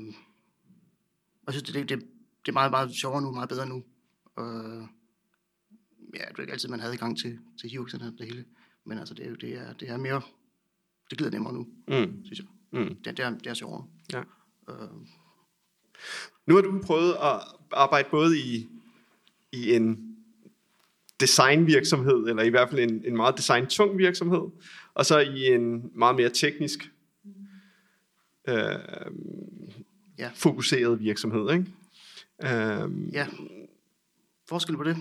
og 1.42 1.46
jeg 1.46 1.54
synes, 1.54 1.64
det, 1.64 1.74
det, 1.74 1.90
det, 1.90 2.00
det 2.46 2.50
er 2.52 2.54
meget, 2.54 2.72
meget 2.72 2.96
sjovere 2.96 3.22
nu, 3.22 3.31
meget 3.31 3.50
bedre 3.50 3.66
nu. 3.68 3.84
Øh, 4.40 4.81
ja, 6.16 6.26
det 6.30 6.38
er 6.38 6.42
ikke 6.42 6.54
altid, 6.54 6.70
man 6.70 6.80
havde 6.80 6.94
i 6.94 6.98
gang 6.98 7.18
til, 7.20 7.40
til 7.62 7.78
Hughes, 7.78 7.94
det 7.94 8.26
hele. 8.26 8.46
Men 8.86 8.98
altså, 8.98 9.14
det, 9.14 9.28
er 9.28 9.36
det, 9.36 9.54
er, 9.54 9.74
det 9.74 9.90
er 9.90 9.98
mere, 9.98 10.22
det 11.10 11.18
glider 11.18 11.31
nemmere 11.31 11.54
nu, 11.54 11.68
Mm. 11.88 12.26
synes 12.26 12.40
jeg. 12.40 12.48
Mm. 12.72 12.96
Det, 12.96 13.18
det, 13.18 13.20
er, 13.26 13.30
det 13.30 13.48
er 13.48 13.54
sjovere. 13.54 13.86
Ja. 14.14 14.24
Øh, 14.70 14.90
Nu 16.46 16.56
har 16.56 16.62
du 16.62 16.81
prøvet 16.86 17.13
at 17.13 17.42
arbejde 17.74 18.07
både 18.12 18.40
i, 18.40 18.68
i 19.51 19.75
en 19.75 20.16
designvirksomhed, 21.19 22.28
eller 22.30 22.44
i 22.44 22.50
hvert 22.50 22.69
fald 22.69 22.80
en, 22.80 23.06
en 23.06 23.16
meget 23.16 23.38
designtung 23.38 23.98
virksomhed, 23.98 24.42
og 24.94 25.06
så 25.06 25.19
i 25.19 25.46
en 25.46 25.92
meget 25.96 26.16
mere 26.16 26.30
teknisk 26.30 26.92
øh, 28.48 28.56
Ja. 30.19 30.31
fokuseret 30.36 31.00
virksomhed. 31.00 31.51
Ikke? 31.54 31.66
Øh, 32.44 33.13
ja. 33.13 33.28
Forskel 34.50 34.78
på 34.78 34.84
det? 34.84 34.98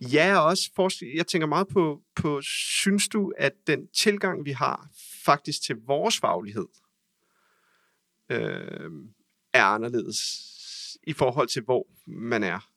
Ja, 0.00 0.38
og 0.38 0.44
også 0.44 0.70
forskel. 0.76 1.08
Jeg 1.14 1.26
tænker 1.26 1.46
meget 1.46 1.68
på, 1.68 2.02
på, 2.16 2.40
synes 2.42 3.08
du, 3.08 3.32
at 3.36 3.52
den 3.66 3.86
tilgang, 3.86 4.44
vi 4.44 4.50
har 4.50 4.88
faktisk 5.24 5.62
til 5.62 5.76
vores 5.86 6.18
faglighed, 6.18 6.66
øh, 8.30 8.90
er 9.52 9.64
anderledes 9.64 10.18
i 11.02 11.12
forhold 11.12 11.48
til, 11.48 11.62
hvor 11.62 11.86
man 12.06 12.42
er? 12.42 12.70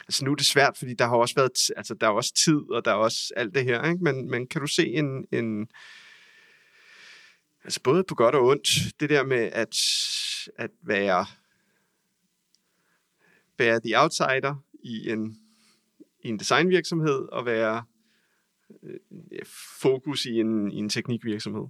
Altså 0.00 0.24
nu 0.24 0.30
er 0.30 0.36
det 0.36 0.46
svært, 0.46 0.76
fordi 0.78 0.94
der 0.94 1.06
har 1.06 1.16
også 1.16 1.34
været, 1.34 1.76
altså 1.76 1.94
der 1.94 2.06
er 2.06 2.10
også 2.10 2.34
tid, 2.34 2.70
og 2.70 2.84
der 2.84 2.90
er 2.90 2.94
også 2.94 3.34
alt 3.36 3.54
det 3.54 3.64
her, 3.64 3.84
ikke? 3.90 4.04
Men, 4.04 4.30
men 4.30 4.46
kan 4.46 4.60
du 4.60 4.66
se 4.66 4.86
en, 4.86 5.26
en, 5.32 5.68
altså 7.64 7.80
både 7.82 8.04
på 8.04 8.14
godt 8.14 8.34
og 8.34 8.46
ondt, 8.46 9.00
det 9.00 9.10
der 9.10 9.24
med 9.24 9.50
at, 9.52 9.76
at 10.56 10.70
være 10.82 11.26
være 13.58 13.80
the 13.84 14.00
outsider 14.02 14.64
i 14.82 15.10
en, 15.10 15.38
i 16.20 16.28
en 16.28 16.38
designvirksomhed 16.38 17.28
og 17.32 17.46
være 17.46 17.84
øh, 18.82 19.46
fokus 19.80 20.26
i 20.26 20.40
en, 20.40 20.72
i 20.72 20.76
en 20.76 20.88
teknikvirksomhed. 20.88 21.66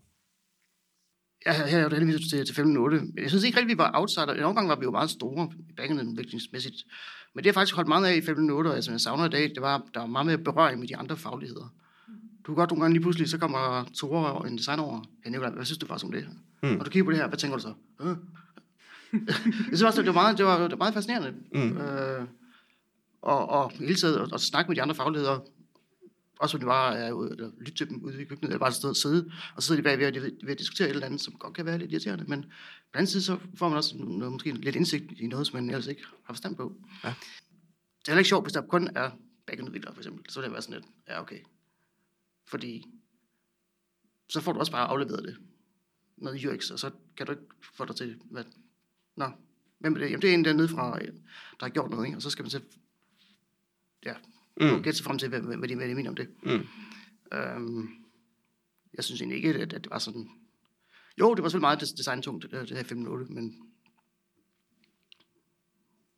Ja, 1.46 1.52
her 1.52 1.79
er 1.79 1.82
jo 1.82 1.88
heldigvis 1.88 2.29
til, 2.31 2.46
til 2.46 2.55
508. 2.55 3.00
Men 3.00 3.19
jeg 3.23 3.29
synes 3.29 3.44
ikke 3.44 3.58
rigtig, 3.58 3.76
vi 3.76 3.79
var 3.79 3.91
outsider. 3.94 4.32
En 4.32 4.43
omgang 4.43 4.69
var 4.69 4.76
vi 4.76 4.85
jo 4.85 4.91
meget 4.91 5.11
store 5.11 5.50
backend-udviklingsmæssigt. 5.76 6.76
Men 7.35 7.44
det 7.44 7.46
har 7.46 7.61
faktisk 7.61 7.75
holdt 7.75 7.88
meget 7.88 8.06
af 8.06 8.17
i 8.17 8.20
508, 8.20 8.69
og 8.69 8.75
altså, 8.75 8.91
jeg 8.91 9.00
savner 9.00 9.25
i 9.25 9.29
dag, 9.29 9.43
det 9.43 9.62
var, 9.62 9.82
der 9.94 10.00
var 10.00 10.06
meget 10.06 10.26
mere 10.26 10.38
berøring 10.38 10.81
med 10.81 10.88
de 10.88 10.96
andre 10.96 11.17
fagligheder. 11.17 11.75
Du 12.46 12.52
kan 12.52 12.55
godt 12.55 12.70
nogle 12.70 12.82
gange 12.82 12.94
lige 12.94 13.02
pludselig, 13.02 13.29
så 13.29 13.38
kommer 13.38 13.85
Tore 13.94 14.32
og 14.32 14.49
en 14.49 14.58
designer 14.58 14.82
over. 14.82 15.00
Ja, 15.25 15.31
Nicolaj, 15.31 15.50
hvad 15.50 15.64
synes 15.64 15.79
du 15.79 15.87
faktisk 15.87 16.05
om 16.05 16.12
det? 16.12 16.29
Mm. 16.62 16.79
Og 16.79 16.87
du 16.87 16.91
kigger 16.91 17.05
på 17.05 17.11
det 17.11 17.19
her, 17.19 17.29
hvad 17.29 17.38
tænker 17.38 17.56
du 17.56 17.62
så? 17.62 17.73
Øh? 18.00 18.17
jeg 19.70 19.79
synes 19.79 19.82
også, 19.82 20.02
det 20.02 20.06
var 20.06 20.12
meget, 20.12 20.38
det 20.38 20.47
var, 20.47 20.58
det 20.62 20.70
var 20.70 20.76
meget 20.76 20.94
fascinerende. 20.94 21.35
Mm. 21.55 21.76
Øh, 21.76 22.25
og, 23.23 23.49
og 23.49 23.70
hele 23.70 23.94
tiden 23.94 24.23
at, 24.23 24.32
at 24.32 24.40
snakke 24.40 24.69
med 24.69 24.76
de 24.76 24.82
andre 24.82 24.94
fagligheder, 24.94 25.38
også 26.40 26.52
fordi 26.52 26.60
det 26.60 26.69
var 26.69 26.90
at 26.90 27.08
eller 27.08 27.50
lytte 27.58 27.75
til 27.75 27.88
dem 27.88 28.02
ude 28.02 28.22
i 28.22 28.25
køkkenet, 28.25 28.48
eller 28.48 28.58
bare 28.58 28.69
et 28.69 28.75
sted 28.75 28.94
sidde, 28.94 29.32
og 29.56 29.62
så 29.62 29.66
sidder 29.66 29.82
de 29.82 29.84
bagved 29.84 30.06
og 30.06 30.14
de 30.14 30.22
ved, 30.22 30.32
ved 30.42 30.52
at 30.52 30.58
diskutere 30.58 30.88
et 30.88 30.94
eller 30.94 31.06
andet, 31.06 31.20
som 31.20 31.34
godt 31.34 31.54
kan 31.54 31.66
være 31.66 31.78
lidt 31.78 31.92
irriterende, 31.92 32.25
men 32.25 32.42
på 32.42 32.49
den 32.92 32.99
anden 32.99 33.06
side, 33.06 33.23
så 33.23 33.38
får 33.54 33.68
man 33.68 33.76
også 33.76 33.97
noget, 33.97 34.32
måske 34.32 34.52
lidt 34.52 34.76
indsigt 34.76 35.20
i 35.20 35.26
noget, 35.26 35.47
som 35.47 35.56
man 35.56 35.70
ellers 35.70 35.87
ikke 35.87 36.02
har 36.25 36.35
forstand 36.35 36.56
på. 36.56 36.76
Ja. 37.04 37.09
Det 37.09 38.09
er 38.09 38.12
heller 38.12 38.18
ikke 38.18 38.28
sjovt, 38.28 38.44
hvis 38.44 38.52
der 38.52 38.62
kun 38.62 38.88
er 38.97 39.11
backendudviklere, 39.47 39.94
for 39.94 40.00
eksempel. 40.00 40.30
Så 40.30 40.40
vil 40.40 40.44
det 40.44 40.52
være 40.52 40.62
sådan 40.62 40.75
lidt, 40.75 40.87
ja, 41.09 41.20
okay. 41.20 41.38
Fordi 42.47 42.87
så 44.28 44.40
får 44.40 44.52
du 44.52 44.59
også 44.59 44.73
bare 44.73 44.87
afleveret 44.87 45.25
det. 45.25 45.37
Noget 46.16 46.44
UX, 46.47 46.70
og 46.70 46.78
så 46.78 46.90
kan 47.16 47.26
du 47.26 47.32
ikke 47.32 47.44
få 47.62 47.85
dig 47.85 47.97
til, 47.97 48.20
hvad... 48.30 48.44
Nå, 49.16 49.30
hvem 49.78 49.94
er 49.94 49.99
det? 49.99 50.06
Jamen, 50.06 50.23
det 50.23 50.30
er 50.30 50.35
en 50.35 50.44
dernede 50.44 50.68
fra, 50.68 50.99
der 50.99 51.12
har 51.61 51.68
gjort 51.68 51.90
noget, 51.90 52.06
ikke? 52.06 52.18
Og 52.18 52.23
så 52.23 52.30
skal 52.30 52.42
man 52.42 52.50
så 52.50 52.61
ja, 54.04 54.14
Mm. 54.61 54.82
gætte 54.82 54.92
sig 54.92 55.04
frem 55.04 55.18
til, 55.18 55.28
hvad, 55.28 55.40
hvad, 55.40 55.68
de, 55.68 55.76
hvad 55.76 55.88
de 55.88 55.94
mener 55.94 56.11
om 56.11 56.16
det. 56.16 56.28
Mm. 56.42 56.66
Øhm, 57.38 57.88
jeg 58.94 59.04
synes 59.04 59.20
egentlig 59.20 59.37
ikke, 59.37 59.61
at, 59.61 59.73
at 59.73 59.84
det 59.84 59.90
var 59.90 59.99
sådan... 59.99 60.28
Jo, 61.20 61.34
det 61.34 61.42
var 61.42 61.49
selvfølgelig 61.49 61.61
meget 61.61 61.82
des- 61.82 61.96
designtungt, 61.96 62.42
det, 62.42 62.68
det 62.68 62.76
her 62.76 62.84
5.8, 62.84 63.34
men... 63.34 63.54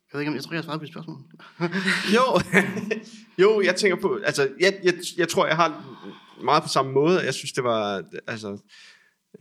Jeg 0.07 0.13
ved 0.13 0.21
ikke, 0.21 0.29
om 0.29 0.35
jeg 0.35 0.43
tror, 0.43 0.51
jeg 0.53 0.57
har 0.57 0.63
svaret 0.63 0.79
på 0.79 0.85
dit 0.85 0.93
spørgsmål. 0.93 1.17
Jo, 2.15 2.25
jo, 3.43 3.61
jeg 3.61 3.75
tænker 3.75 4.01
på, 4.01 4.15
altså, 4.25 4.55
jeg, 4.59 4.79
jeg, 4.83 4.93
jeg 5.17 5.29
tror, 5.29 5.47
jeg 5.47 5.55
har 5.55 5.97
meget 6.43 6.63
på 6.63 6.69
samme 6.69 6.91
måde. 6.91 7.19
Jeg 7.23 7.33
synes, 7.33 7.51
det 7.51 7.63
var, 7.63 8.03
altså, 8.27 8.57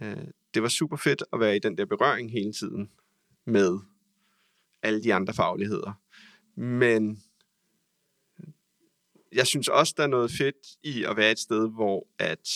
øh, 0.01 0.17
det 0.55 0.63
var 0.63 0.69
super 0.69 0.97
fedt 0.97 1.23
at 1.33 1.41
være 1.41 1.57
i 1.57 1.59
den 1.59 1.79
der 1.79 1.85
berøring 1.85 2.33
hele 2.33 2.53
tiden 2.53 2.91
med 3.47 3.79
alle 4.83 5.03
de 5.03 5.15
andre 5.15 5.35
fagligheder. 5.35 5.93
Men 6.61 7.23
jeg 9.33 9.47
synes 9.47 9.69
også, 9.69 9.95
der 9.97 10.03
er 10.03 10.07
noget 10.07 10.31
fedt 10.31 10.57
i 10.83 11.05
at 11.05 11.17
være 11.17 11.33
et 11.33 11.39
sted, 11.39 11.71
hvor 11.71 12.07
at 12.19 12.49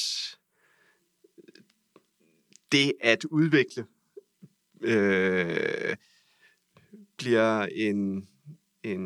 det 2.72 2.92
at 3.00 3.24
udvikle 3.24 3.86
øh, 4.82 5.96
bliver 7.18 7.62
en, 7.62 8.28
en, 8.82 9.00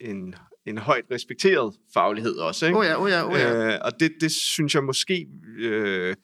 en, 0.00 0.34
en 0.66 0.78
højt 0.78 1.04
respekteret 1.10 1.76
faglighed 1.94 2.34
også. 2.36 2.66
Ikke? 2.66 2.78
Oh 2.78 2.86
ja, 2.86 3.02
oh 3.02 3.10
ja, 3.10 3.28
oh 3.28 3.38
ja. 3.38 3.74
Øh, 3.74 3.80
og 3.84 4.00
det, 4.00 4.12
det 4.20 4.32
synes 4.32 4.74
jeg 4.74 4.84
måske... 4.84 5.28
Øh, 5.58 6.16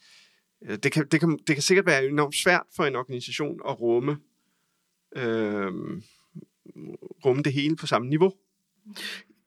det, 0.83 0.93
kan, 0.93 1.07
det, 1.09 1.21
kan, 1.21 1.39
det 1.47 1.57
kan 1.57 1.63
sikkert 1.63 1.87
være 1.87 2.07
enormt 2.07 2.35
svært 2.35 2.67
for 2.77 2.85
en 2.85 2.97
organisation 2.97 3.61
at 3.69 3.81
rumme, 3.81 4.17
øh, 5.17 5.73
rumme 7.25 7.43
det 7.43 7.53
hele 7.53 7.77
på 7.77 7.87
samme 7.87 8.09
niveau. 8.09 8.33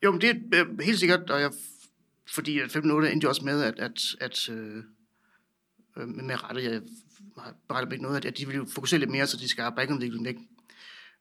Jo, 0.03 0.11
men 0.11 0.21
det 0.21 0.29
er 0.29 0.65
øh, 0.69 0.79
helt 0.79 0.99
sikkert, 0.99 1.29
og 1.29 1.41
jeg, 1.41 1.51
fordi 2.33 2.59
at 2.59 2.75
5.8 2.75 2.81
endte 2.85 3.25
jo 3.25 3.29
også 3.29 3.45
med, 3.45 3.63
at, 3.63 3.79
at, 3.79 3.99
at 4.21 4.49
øh, 4.49 4.83
øh, 5.97 6.07
med 6.07 6.43
rette, 6.43 6.63
jeg 6.63 6.81
har 7.37 7.55
berettet 7.67 7.89
mig 7.89 7.99
noget, 7.99 8.25
at 8.25 8.37
de 8.37 8.47
vil 8.47 8.55
jo 8.55 8.65
fokusere 8.65 8.99
lidt 8.99 9.11
mere, 9.11 9.27
så 9.27 9.37
de 9.37 9.47
skal 9.47 9.63
have 9.63 9.75
backendudvikling 9.75 10.25
væk. 10.25 10.35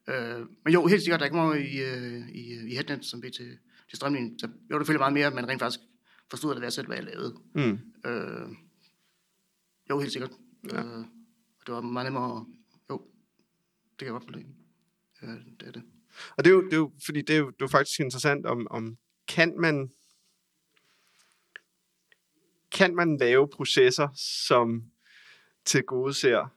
Øh, 0.09 0.47
men 0.65 0.73
jo, 0.73 0.87
helt 0.87 1.03
sikkert, 1.03 1.21
der 1.21 1.25
er 1.25 1.29
ikke 1.29 1.37
meget 1.37 1.61
i, 1.61 1.81
øh, 1.83 2.29
i, 2.29 2.71
i 2.71 2.75
Headnet, 2.75 3.05
som 3.05 3.21
blev 3.21 3.33
til, 3.33 3.59
til 3.89 3.97
strømningen. 3.97 4.39
Så 4.39 4.49
jo, 4.71 4.79
det 4.79 4.87
følger 4.87 4.99
meget 4.99 5.13
mere, 5.13 5.27
at 5.27 5.35
man 5.35 5.49
rent 5.49 5.61
faktisk 5.61 5.81
forstod, 6.31 6.51
at 6.51 6.57
det 6.57 6.65
var 6.65 6.71
selv, 6.71 6.87
hvad 6.87 6.97
jeg 6.97 7.05
lavede. 7.05 7.35
Mm. 7.55 7.79
Øh, 8.11 8.49
jo, 9.91 10.01
helt 10.01 10.13
sikkert. 10.13 10.31
Ja. 10.73 10.83
Øh, 10.83 11.05
det 11.67 11.75
var 11.75 11.81
meget 11.81 12.07
nemmere, 12.07 12.47
jo, 12.91 13.03
det 13.91 13.99
kan 13.99 14.07
jeg 14.07 14.13
godt 14.13 14.25
forlænge. 14.25 14.55
Ja, 15.23 15.27
det 15.61 15.69
er 15.69 15.73
det. 15.73 15.83
Og 16.37 16.45
det 16.45 16.51
er 16.51 16.55
jo, 16.55 16.65
det 16.65 16.73
er 16.73 16.77
jo 16.77 16.93
fordi 17.07 17.23
det 17.23 17.35
er 17.35 17.39
jo, 17.39 17.47
det 17.47 17.63
er 17.63 17.65
jo 17.65 17.69
faktisk 17.69 18.01
interessant, 18.01 18.47
om, 18.47 18.67
om 18.71 18.97
kan 19.29 19.55
man 19.61 19.91
kan 22.75 22.95
man 22.95 23.17
lave 23.17 23.49
processer, 23.49 24.09
som 24.17 24.83
til 25.65 25.83
gode 25.83 26.15
ser, 26.15 26.53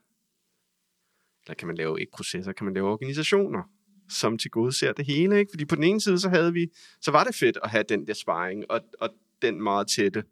eller 1.46 1.56
kan 1.56 1.68
man 1.68 1.78
lave 1.78 2.00
ikke 2.00 2.12
processer, 2.12 2.52
kan 2.52 2.66
man 2.66 2.74
lave 2.74 2.88
organisationer, 2.88 3.64
som 4.10 4.38
til 4.38 4.52
gode 4.52 4.72
ser 4.72 4.94
det 4.94 5.06
hele, 5.06 5.40
ikke? 5.40 5.52
Fordi 5.52 5.66
på 5.66 5.76
den 5.76 5.84
ene 5.84 6.02
side, 6.02 6.20
så 6.20 6.30
havde 6.30 6.54
vi, 6.54 6.68
så 7.02 7.12
var 7.12 7.24
det 7.24 7.36
fedt 7.36 7.58
at 7.64 7.70
have 7.70 7.84
den 7.90 8.08
der 8.08 8.14
sparring, 8.14 8.72
og, 8.72 8.82
og 9.00 9.10
den 9.42 9.64
meget 9.64 9.88
tætte 9.88 10.24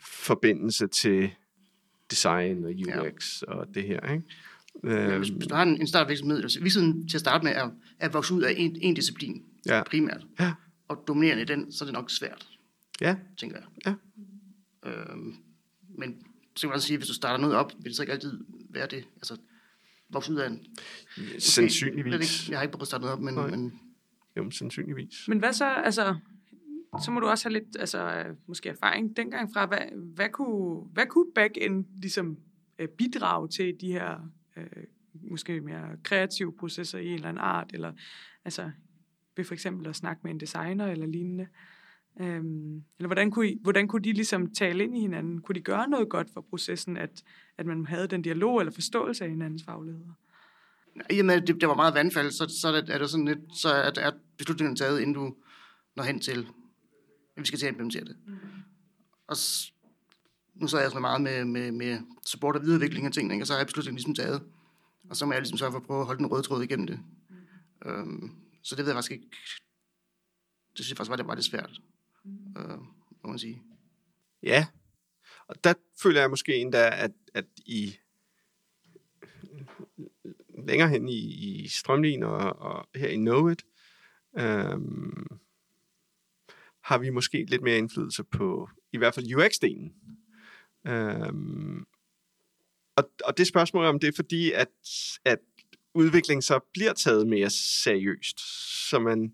forbindelse 0.00 0.86
til 0.86 1.30
design 2.10 2.64
og 2.64 2.70
UX 2.70 3.42
ja. 3.42 3.52
og 3.52 3.74
det 3.74 3.82
her, 3.82 4.12
ikke? 4.12 4.24
Du 4.82 5.54
har 5.54 5.62
en, 5.62 5.80
en 5.80 5.86
startvirksomhed, 5.86 6.42
altså 6.42 6.60
virksomheden 6.60 7.08
til 7.08 7.16
at 7.16 7.20
starte 7.20 7.44
med 7.44 7.52
er 7.52 7.70
at 7.98 8.14
vokse 8.14 8.34
ud 8.34 8.42
af 8.42 8.54
en, 8.56 8.76
en 8.80 8.94
disciplin 8.94 9.42
Ja. 9.66 9.82
primært, 9.82 10.26
Ja. 10.40 10.52
og 10.88 11.04
dominerende 11.06 11.42
i 11.42 11.46
den, 11.46 11.72
så 11.72 11.84
er 11.84 11.86
det 11.86 11.92
nok 11.94 12.10
svært, 12.10 12.48
Ja, 13.00 13.16
tænker 13.38 13.56
jeg. 13.56 13.96
Ja. 14.84 14.90
Øhm, 14.90 15.34
men 15.98 16.22
så 16.56 16.60
kan 16.62 16.68
man 16.68 16.74
også 16.74 16.86
sige, 16.86 16.94
at 16.94 17.00
hvis 17.00 17.08
du 17.08 17.14
starter 17.14 17.40
noget 17.40 17.56
op, 17.56 17.72
vil 17.78 17.84
det 17.84 17.96
så 17.96 18.02
ikke 18.02 18.12
altid 18.12 18.40
være 18.70 18.86
det. 18.86 19.04
Altså, 19.16 19.36
vokse 20.10 20.32
ud 20.32 20.36
af 20.38 20.46
en... 20.50 20.60
Okay, 21.18 21.38
sandsynligvis. 21.38 22.14
ikke, 22.42 22.50
jeg 22.52 22.58
har 22.58 22.62
ikke 22.62 22.72
prøvet 22.72 22.82
at 22.82 22.86
starte 22.88 23.00
noget 23.02 23.16
op, 23.16 23.20
men, 23.22 23.34
Nej. 23.34 23.50
men 23.50 23.80
Jo, 24.36 24.42
men 24.42 24.52
sandsynligvis. 24.52 25.14
Men 25.28 25.38
hvad 25.38 25.52
så, 25.52 25.64
altså, 25.64 26.16
så 27.04 27.10
må 27.10 27.20
du 27.20 27.26
også 27.26 27.48
have 27.48 27.52
lidt, 27.52 27.76
altså, 27.80 27.98
øh, 28.18 28.34
måske 28.46 28.68
erfaring 28.68 29.16
dengang 29.16 29.52
fra, 29.52 29.66
hvad, 29.66 29.78
hvad 30.14 30.28
kunne, 30.28 30.80
hvad 30.92 31.06
kunne 31.06 31.26
back-end 31.34 31.84
ligesom 32.00 32.36
øh, 32.78 32.88
bidrage 32.88 33.48
til 33.48 33.74
de 33.80 33.86
her, 33.92 34.30
øh, 34.56 34.66
måske 35.12 35.60
mere 35.60 35.96
kreative 36.02 36.52
processer 36.52 36.98
i 36.98 37.06
en 37.06 37.14
eller 37.14 37.28
anden 37.28 37.42
art, 37.44 37.70
eller 37.74 37.92
altså, 38.44 38.70
ved 39.36 39.44
for 39.44 39.54
eksempel 39.54 39.86
at 39.86 39.96
snakke 39.96 40.20
med 40.24 40.30
en 40.30 40.40
designer 40.40 40.86
eller 40.86 41.06
lignende. 41.06 41.46
Øhm, 42.20 42.84
eller 42.98 43.06
hvordan 43.06 43.30
kunne, 43.30 43.48
I, 43.48 43.58
hvordan 43.62 43.88
kunne 43.88 44.02
de 44.02 44.12
ligesom 44.12 44.54
tale 44.54 44.84
ind 44.84 44.96
i 44.96 45.00
hinanden? 45.00 45.40
Kunne 45.40 45.54
de 45.54 45.60
gøre 45.60 45.88
noget 45.88 46.08
godt 46.08 46.28
for 46.34 46.40
processen, 46.40 46.96
at, 46.96 47.22
at 47.58 47.66
man 47.66 47.86
havde 47.86 48.06
den 48.06 48.22
dialog 48.22 48.60
eller 48.60 48.72
forståelse 48.72 49.24
af 49.24 49.30
hinandens 49.30 49.64
fagligheder? 49.64 50.12
i 51.10 51.18
og 51.18 51.26
med, 51.26 51.34
at 51.34 51.46
det, 51.46 51.60
det 51.60 51.68
var 51.68 51.74
meget 51.74 51.94
vandfald, 51.94 52.30
så, 52.30 52.56
så 52.60 52.68
er, 52.68 52.80
det, 52.80 52.94
er 52.94 52.98
det 52.98 53.10
sådan 53.10 53.26
lidt, 53.26 53.38
så 53.56 53.68
er, 53.68 53.90
er 53.96 54.12
beslutningen 54.38 54.76
taget, 54.76 55.00
inden 55.00 55.14
du 55.14 55.34
når 55.96 56.02
hen 56.02 56.20
til, 56.20 56.46
at 57.36 57.40
vi 57.42 57.46
skal 57.46 57.58
til 57.58 57.66
at 57.66 57.70
implementere 57.72 58.04
det. 58.04 58.16
Mm. 58.26 58.34
Og 59.26 59.36
s- 59.36 59.71
nu 60.54 60.68
så 60.68 60.76
er 60.76 60.80
jeg 60.80 60.90
sådan 60.90 61.00
meget 61.00 61.20
med, 61.20 61.44
med, 61.44 61.72
med 61.72 61.98
support 62.26 62.56
og 62.56 62.62
videreudvikling 62.62 63.06
af 63.06 63.12
tingene, 63.12 63.34
ikke? 63.34 63.42
og 63.42 63.46
så 63.46 63.54
er 63.54 63.64
beslutningen 63.64 63.96
ligesom 63.96 64.14
taget. 64.14 64.42
Og 65.10 65.16
så 65.16 65.26
må 65.26 65.32
jeg 65.32 65.40
ligesom 65.40 65.58
sørge 65.58 65.72
for 65.72 65.78
at 65.78 65.86
prøve 65.86 66.00
at 66.00 66.06
holde 66.06 66.18
den 66.18 66.26
røde 66.26 66.42
tråd 66.42 66.62
igennem 66.62 66.86
det. 66.86 67.00
Mm. 67.28 67.90
Øhm, 67.90 68.30
så 68.62 68.76
det 68.76 68.84
ved 68.84 68.92
jeg 68.92 68.96
faktisk 68.96 69.12
ikke. 69.12 69.26
Det 70.76 70.84
synes 70.84 70.90
jeg 70.90 70.96
faktisk 70.96 71.10
var, 71.10 71.16
det 71.16 71.26
var 71.26 71.34
lidt 71.34 71.46
svært, 71.46 71.80
mm. 72.24 72.62
øh, 72.62 72.78
må 73.22 73.28
man 73.28 73.38
sige. 73.38 73.62
Ja, 74.42 74.66
og 75.46 75.64
der 75.64 75.74
føler 76.02 76.20
jeg 76.20 76.30
måske 76.30 76.56
endda, 76.56 76.90
at, 77.04 77.12
at 77.34 77.44
i 77.66 77.96
længere 80.66 80.88
hen 80.88 81.08
i, 81.08 81.18
i 81.64 81.68
Strømlin 81.68 82.22
og, 82.22 82.60
og 82.60 82.88
her 82.94 83.08
i 83.08 83.16
Know 83.16 83.48
It, 83.48 83.62
øhm, 84.38 85.26
har 86.84 86.98
vi 86.98 87.10
måske 87.10 87.44
lidt 87.48 87.62
mere 87.62 87.78
indflydelse 87.78 88.24
på 88.24 88.68
i 88.92 88.98
hvert 88.98 89.14
fald 89.14 89.34
UX-delen. 89.34 90.01
Øhm, 90.86 91.84
og, 92.96 93.10
og 93.24 93.38
det 93.38 93.46
spørgsmål 93.46 93.84
er, 93.84 93.88
om 93.88 93.98
det 93.98 94.08
er 94.08 94.12
fordi, 94.16 94.52
at, 94.52 94.68
at 95.24 95.38
udvikling 95.94 96.44
så 96.44 96.60
bliver 96.72 96.92
taget 96.92 97.26
mere 97.26 97.50
seriøst, 97.50 98.40
så 98.90 98.98
man, 98.98 99.32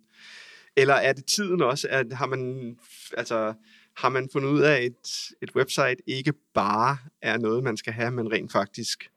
eller 0.77 0.95
er 0.95 1.13
det 1.13 1.25
tiden 1.25 1.63
også, 1.63 1.89
at 1.91 2.13
har 2.13 2.27
man, 2.27 2.77
altså, 3.17 3.55
har 3.97 4.09
man 4.09 4.29
fundet 4.33 4.49
ud 4.49 4.61
af, 4.61 4.77
at 4.77 4.85
et, 4.85 5.33
et 5.43 5.51
website 5.57 5.97
ikke 6.07 6.33
bare 6.55 6.99
er 7.23 7.39
noget, 7.39 7.65
man 7.65 7.77
skal 7.77 7.93
have, 7.93 8.11
men 8.11 8.33
rent 8.33 8.53
faktisk 8.53 9.11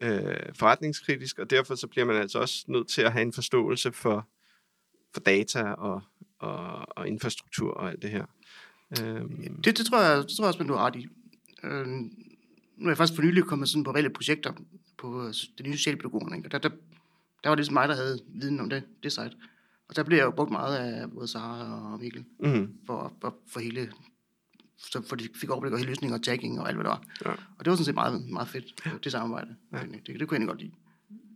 øh, 0.00 0.36
forretningskritisk, 0.58 1.38
og 1.38 1.50
derfor 1.50 1.74
så 1.74 1.86
bliver 1.86 2.04
man 2.04 2.16
altså 2.16 2.38
også 2.38 2.64
nødt 2.68 2.88
til 2.88 3.02
at 3.02 3.12
have 3.12 3.22
en 3.22 3.32
forståelse 3.32 3.92
for, 3.92 4.28
for 5.14 5.20
data 5.20 5.62
og, 5.62 6.02
og, 6.38 6.86
og 6.98 7.08
infrastruktur 7.08 7.74
og 7.74 7.90
alt 7.90 8.02
det 8.02 8.10
her. 8.10 8.24
Øhm, 9.00 9.62
Det, 9.62 9.78
det, 9.78 9.86
tror 9.86 10.00
jeg, 10.00 10.18
det 10.18 10.28
tror 10.36 10.44
jeg 10.44 10.48
også, 10.48 10.58
man 10.58 10.68
du 10.68 10.74
har 10.74 10.86
ret 10.86 10.96
i. 10.96 11.08
Øh, 11.64 11.86
nu 11.86 12.86
er 12.86 12.90
jeg 12.90 12.96
faktisk 12.96 13.16
for 13.16 13.22
nylig 13.22 13.44
kommet 13.44 13.68
sådan 13.68 13.84
på 13.84 13.92
valgte 13.92 14.10
projekter 14.10 14.52
på 14.98 15.26
øh, 15.26 15.34
det 15.58 15.66
nye 15.66 15.76
socialpædagogerne, 15.76 16.44
og 16.44 16.52
der, 16.52 16.58
der, 16.58 16.68
der 17.42 17.48
var 17.48 17.54
det 17.54 17.58
ligesom 17.58 17.74
mig, 17.74 17.88
der 17.88 17.94
havde 17.94 18.18
viden 18.28 18.60
om 18.60 18.70
det, 18.70 18.82
det 19.02 19.12
site. 19.12 19.36
Og 19.88 19.96
der 19.96 20.02
blev 20.02 20.18
jeg 20.18 20.24
jo 20.24 20.30
brugt 20.30 20.50
meget 20.50 20.76
af 20.76 21.10
både 21.10 21.28
Sara 21.28 21.92
og 21.92 22.00
Mikkel 22.00 22.24
mm, 22.40 22.78
for, 22.86 23.16
for, 23.20 23.36
for 23.48 23.60
hele 23.60 23.92
så 24.76 25.02
for 25.08 25.16
de 25.16 25.28
fik 25.34 25.50
overblik 25.50 25.72
over 25.72 25.78
hele 25.78 25.90
løsningen 25.90 26.14
og 26.14 26.22
tagging 26.22 26.60
og 26.60 26.68
alt, 26.68 26.76
hvad 26.76 26.84
der 26.84 26.90
var. 26.90 27.04
Ja. 27.24 27.30
Og 27.30 27.64
det 27.64 27.70
var 27.70 27.76
sådan 27.76 27.84
set 27.84 27.94
meget, 27.94 28.28
meget 28.28 28.48
fedt, 28.48 28.84
det 29.04 29.12
samarbejde. 29.12 29.56
Ja. 29.72 29.78
Det, 29.78 30.06
det, 30.06 30.20
det 30.20 30.28
kunne 30.28 30.40
jeg 30.40 30.48
godt 30.48 30.60
lide, 30.60 30.72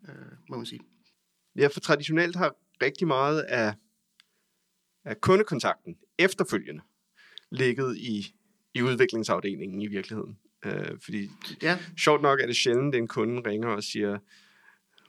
øh, 0.09 0.15
må 0.49 0.57
man 0.57 0.67
sige. 0.67 0.81
ja, 1.57 1.67
for 1.67 1.81
traditionelt 1.81 2.37
har 2.37 2.55
rigtig 2.83 3.07
meget 3.07 3.41
af, 3.41 3.75
af 5.05 5.21
kundekontakten 5.21 5.97
efterfølgende 6.19 6.83
ligget 7.51 7.97
i, 7.97 8.35
i 8.75 8.83
udviklingsafdelingen 8.83 9.83
i 9.83 9.87
virkeligheden. 9.87 10.39
Øh, 10.65 10.99
fordi 11.05 11.31
Ja, 11.63 11.79
sjovt 11.99 12.23
nok 12.23 12.41
er 12.41 12.47
det 12.47 12.57
sjældent, 12.57 12.95
at 12.95 12.99
en 12.99 13.09
kunde 13.09 13.51
ringer 13.51 13.69
og 13.69 13.83
siger, 13.83 14.19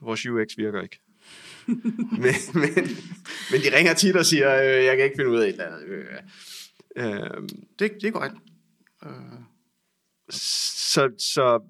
vores 0.01 0.25
UX 0.25 0.48
virker 0.58 0.82
ikke. 0.82 1.00
men, 2.24 2.36
men, 2.54 2.74
men 3.51 3.62
de 3.62 3.78
ringer 3.78 3.94
tit 3.94 4.16
og 4.16 4.25
siger, 4.25 4.62
øh, 4.62 4.86
jeg 4.86 4.98
kan 4.98 5.06
ikke 5.06 5.18
finde 5.18 5.32
ud 5.32 5.39
af 5.39 5.48
et 5.48 5.51
eller 5.51 5.66
andet. 5.66 5.88
Øh, 5.88 6.06
øh, 6.96 7.50
det, 7.80 7.92
det 8.01 8.04
er 8.04 8.12
korrekt. 8.12 8.36
Øh, 9.06 9.39
så, 10.30 11.10
så 11.18 11.62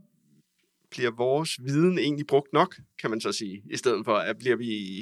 bliver 0.92 1.12
vores 1.12 1.60
viden 1.64 2.00
egentlig 2.00 2.28
brugt 2.28 2.54
nok, 2.54 2.76
kan 3.02 3.10
man 3.10 3.22
så 3.22 3.32
sige, 3.32 3.64
i 3.72 3.78
stedet 3.78 4.06
for, 4.06 4.16
at 4.16 4.38
bliver 4.38 4.56
vi, 4.56 5.00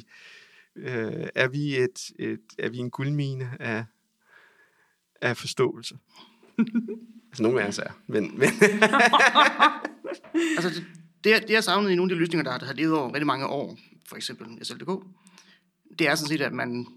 øh, 0.75 1.27
er 1.35 1.47
vi 1.47 1.77
et, 1.77 2.11
et, 2.19 2.39
er 2.59 2.69
vi 2.69 2.77
en 2.77 2.91
guldmine 2.91 3.61
af, 3.61 3.85
af 5.21 5.37
forståelse 5.37 5.97
altså 7.27 7.43
nogle 7.43 7.61
af 7.61 7.67
os 7.67 7.79
er, 7.79 7.91
men, 8.07 8.37
men 8.39 8.49
Altså, 10.57 10.69
det, 10.69 10.85
det, 11.23 11.29
jeg- 11.29 11.41
det 11.41 11.49
jeg 11.53 11.63
savnede 11.63 11.93
i 11.93 11.95
nogle 11.95 12.11
af 12.11 12.15
de 12.15 12.19
løsninger, 12.19 12.43
der 12.43 12.51
har, 12.51 12.57
der 12.59 12.65
har 12.65 12.73
levet 12.73 12.93
over 12.97 13.07
rigtig 13.13 13.27
mange 13.27 13.47
år, 13.47 13.77
for 14.07 14.15
eksempel 14.15 14.65
SLDK, 14.65 14.89
det 15.99 16.07
er 16.07 16.15
sådan 16.15 16.27
set, 16.27 16.41
at 16.41 16.53
man 16.53 16.87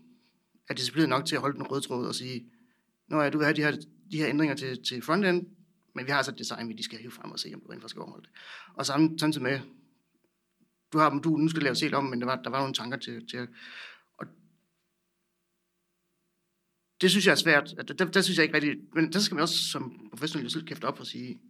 er 0.69 0.75
disciplineret 0.75 1.09
nok 1.09 1.27
til 1.27 1.35
at 1.35 1.41
holde 1.41 1.57
den 1.59 1.67
røde 1.67 1.81
tråd 1.81 2.07
og 2.07 2.15
sige, 2.15 2.45
Nå 3.09 3.21
ja, 3.23 3.31
du 3.31 3.39
vil 3.39 3.45
have 3.45 3.57
de 3.57 3.63
her, 3.63 3.71
de 4.13 4.17
her 4.19 4.29
ændringer 4.29 4.57
til, 4.57 4.85
til 4.85 5.03
frontend, 5.03 5.47
men 5.95 6.07
vi 6.07 6.11
har 6.11 6.17
altså 6.17 6.33
et 6.33 6.39
design, 6.39 6.69
vi 6.69 6.73
lige 6.73 6.85
skal 6.85 6.99
hive 6.99 7.11
frem 7.11 7.31
og 7.31 7.39
se, 7.39 7.51
om 7.55 7.61
du 7.61 7.67
rent 7.67 7.81
faktisk 7.83 7.91
skal 7.93 8.01
overholde 8.03 8.23
det. 8.27 8.33
Og 8.75 8.87
samme, 8.87 9.19
samtidig 9.19 9.43
med, 9.43 9.61
du 10.93 10.99
har 10.99 11.11
du 11.19 11.37
nu 11.37 11.49
skal 11.49 11.63
lave 11.63 11.75
selv 11.75 11.95
om, 11.95 12.05
men 12.05 12.21
der 12.21 12.27
var, 12.27 12.43
der 12.43 12.51
var 12.51 12.59
nogle 12.59 12.75
tanker 12.75 12.99
til, 12.99 13.27
til 13.29 13.49
og 14.19 14.27
det 17.01 17.11
synes 17.11 17.27
jeg 17.27 17.33
er 17.33 17.37
svært. 17.37 17.75
Der, 17.89 17.95
der, 17.95 18.05
der 18.05 18.21
synes 18.21 18.37
jeg 18.39 18.45
ikke 18.45 18.55
rigtig, 18.55 18.77
men 18.95 19.13
der 19.13 19.19
skal 19.19 19.35
man 19.35 19.43
også 19.43 19.55
som 19.71 20.09
professionel 20.11 20.51
selv 20.51 20.65
kæfte 20.67 20.85
op 20.85 21.01
og 21.01 21.07
sige, 21.07 21.41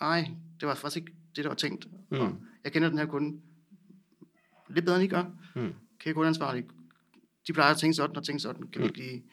nej, 0.00 0.30
det 0.60 0.68
var 0.68 0.74
faktisk 0.74 0.96
ikke 0.96 1.12
det, 1.36 1.44
der 1.44 1.50
var 1.50 1.54
tænkt. 1.56 1.86
Mm. 2.10 2.18
Og 2.18 2.36
jeg 2.64 2.72
kender 2.72 2.88
den 2.88 2.98
her 2.98 3.06
kunde 3.06 3.40
lidt 4.70 4.84
bedre, 4.84 4.96
end 4.96 5.04
I 5.04 5.08
gør. 5.08 5.24
Mm. 5.54 5.72
Kan 6.00 6.10
I 6.10 6.12
kundeansvarlige? 6.12 6.66
De 7.46 7.52
plejer 7.52 7.70
at 7.74 7.78
tænke 7.78 7.94
sådan 7.94 8.16
og 8.16 8.24
tænke 8.24 8.40
sådan. 8.40 8.68
Kan 8.68 8.82
vi 8.82 8.86
ikke 8.86 8.98
lige... 8.98 9.24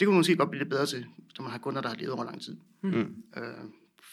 Det 0.00 0.06
kunne 0.06 0.12
man 0.14 0.18
måske 0.18 0.36
godt 0.36 0.50
blive 0.50 0.58
lidt 0.62 0.70
bedre 0.70 0.86
til, 0.86 1.06
når 1.38 1.42
man 1.42 1.50
har 1.52 1.58
kunder, 1.58 1.80
der 1.80 1.88
har 1.88 1.96
levet 1.96 2.12
over 2.12 2.24
lang 2.24 2.42
tid. 2.42 2.56
mm, 2.82 3.22
Øh, 3.36 3.44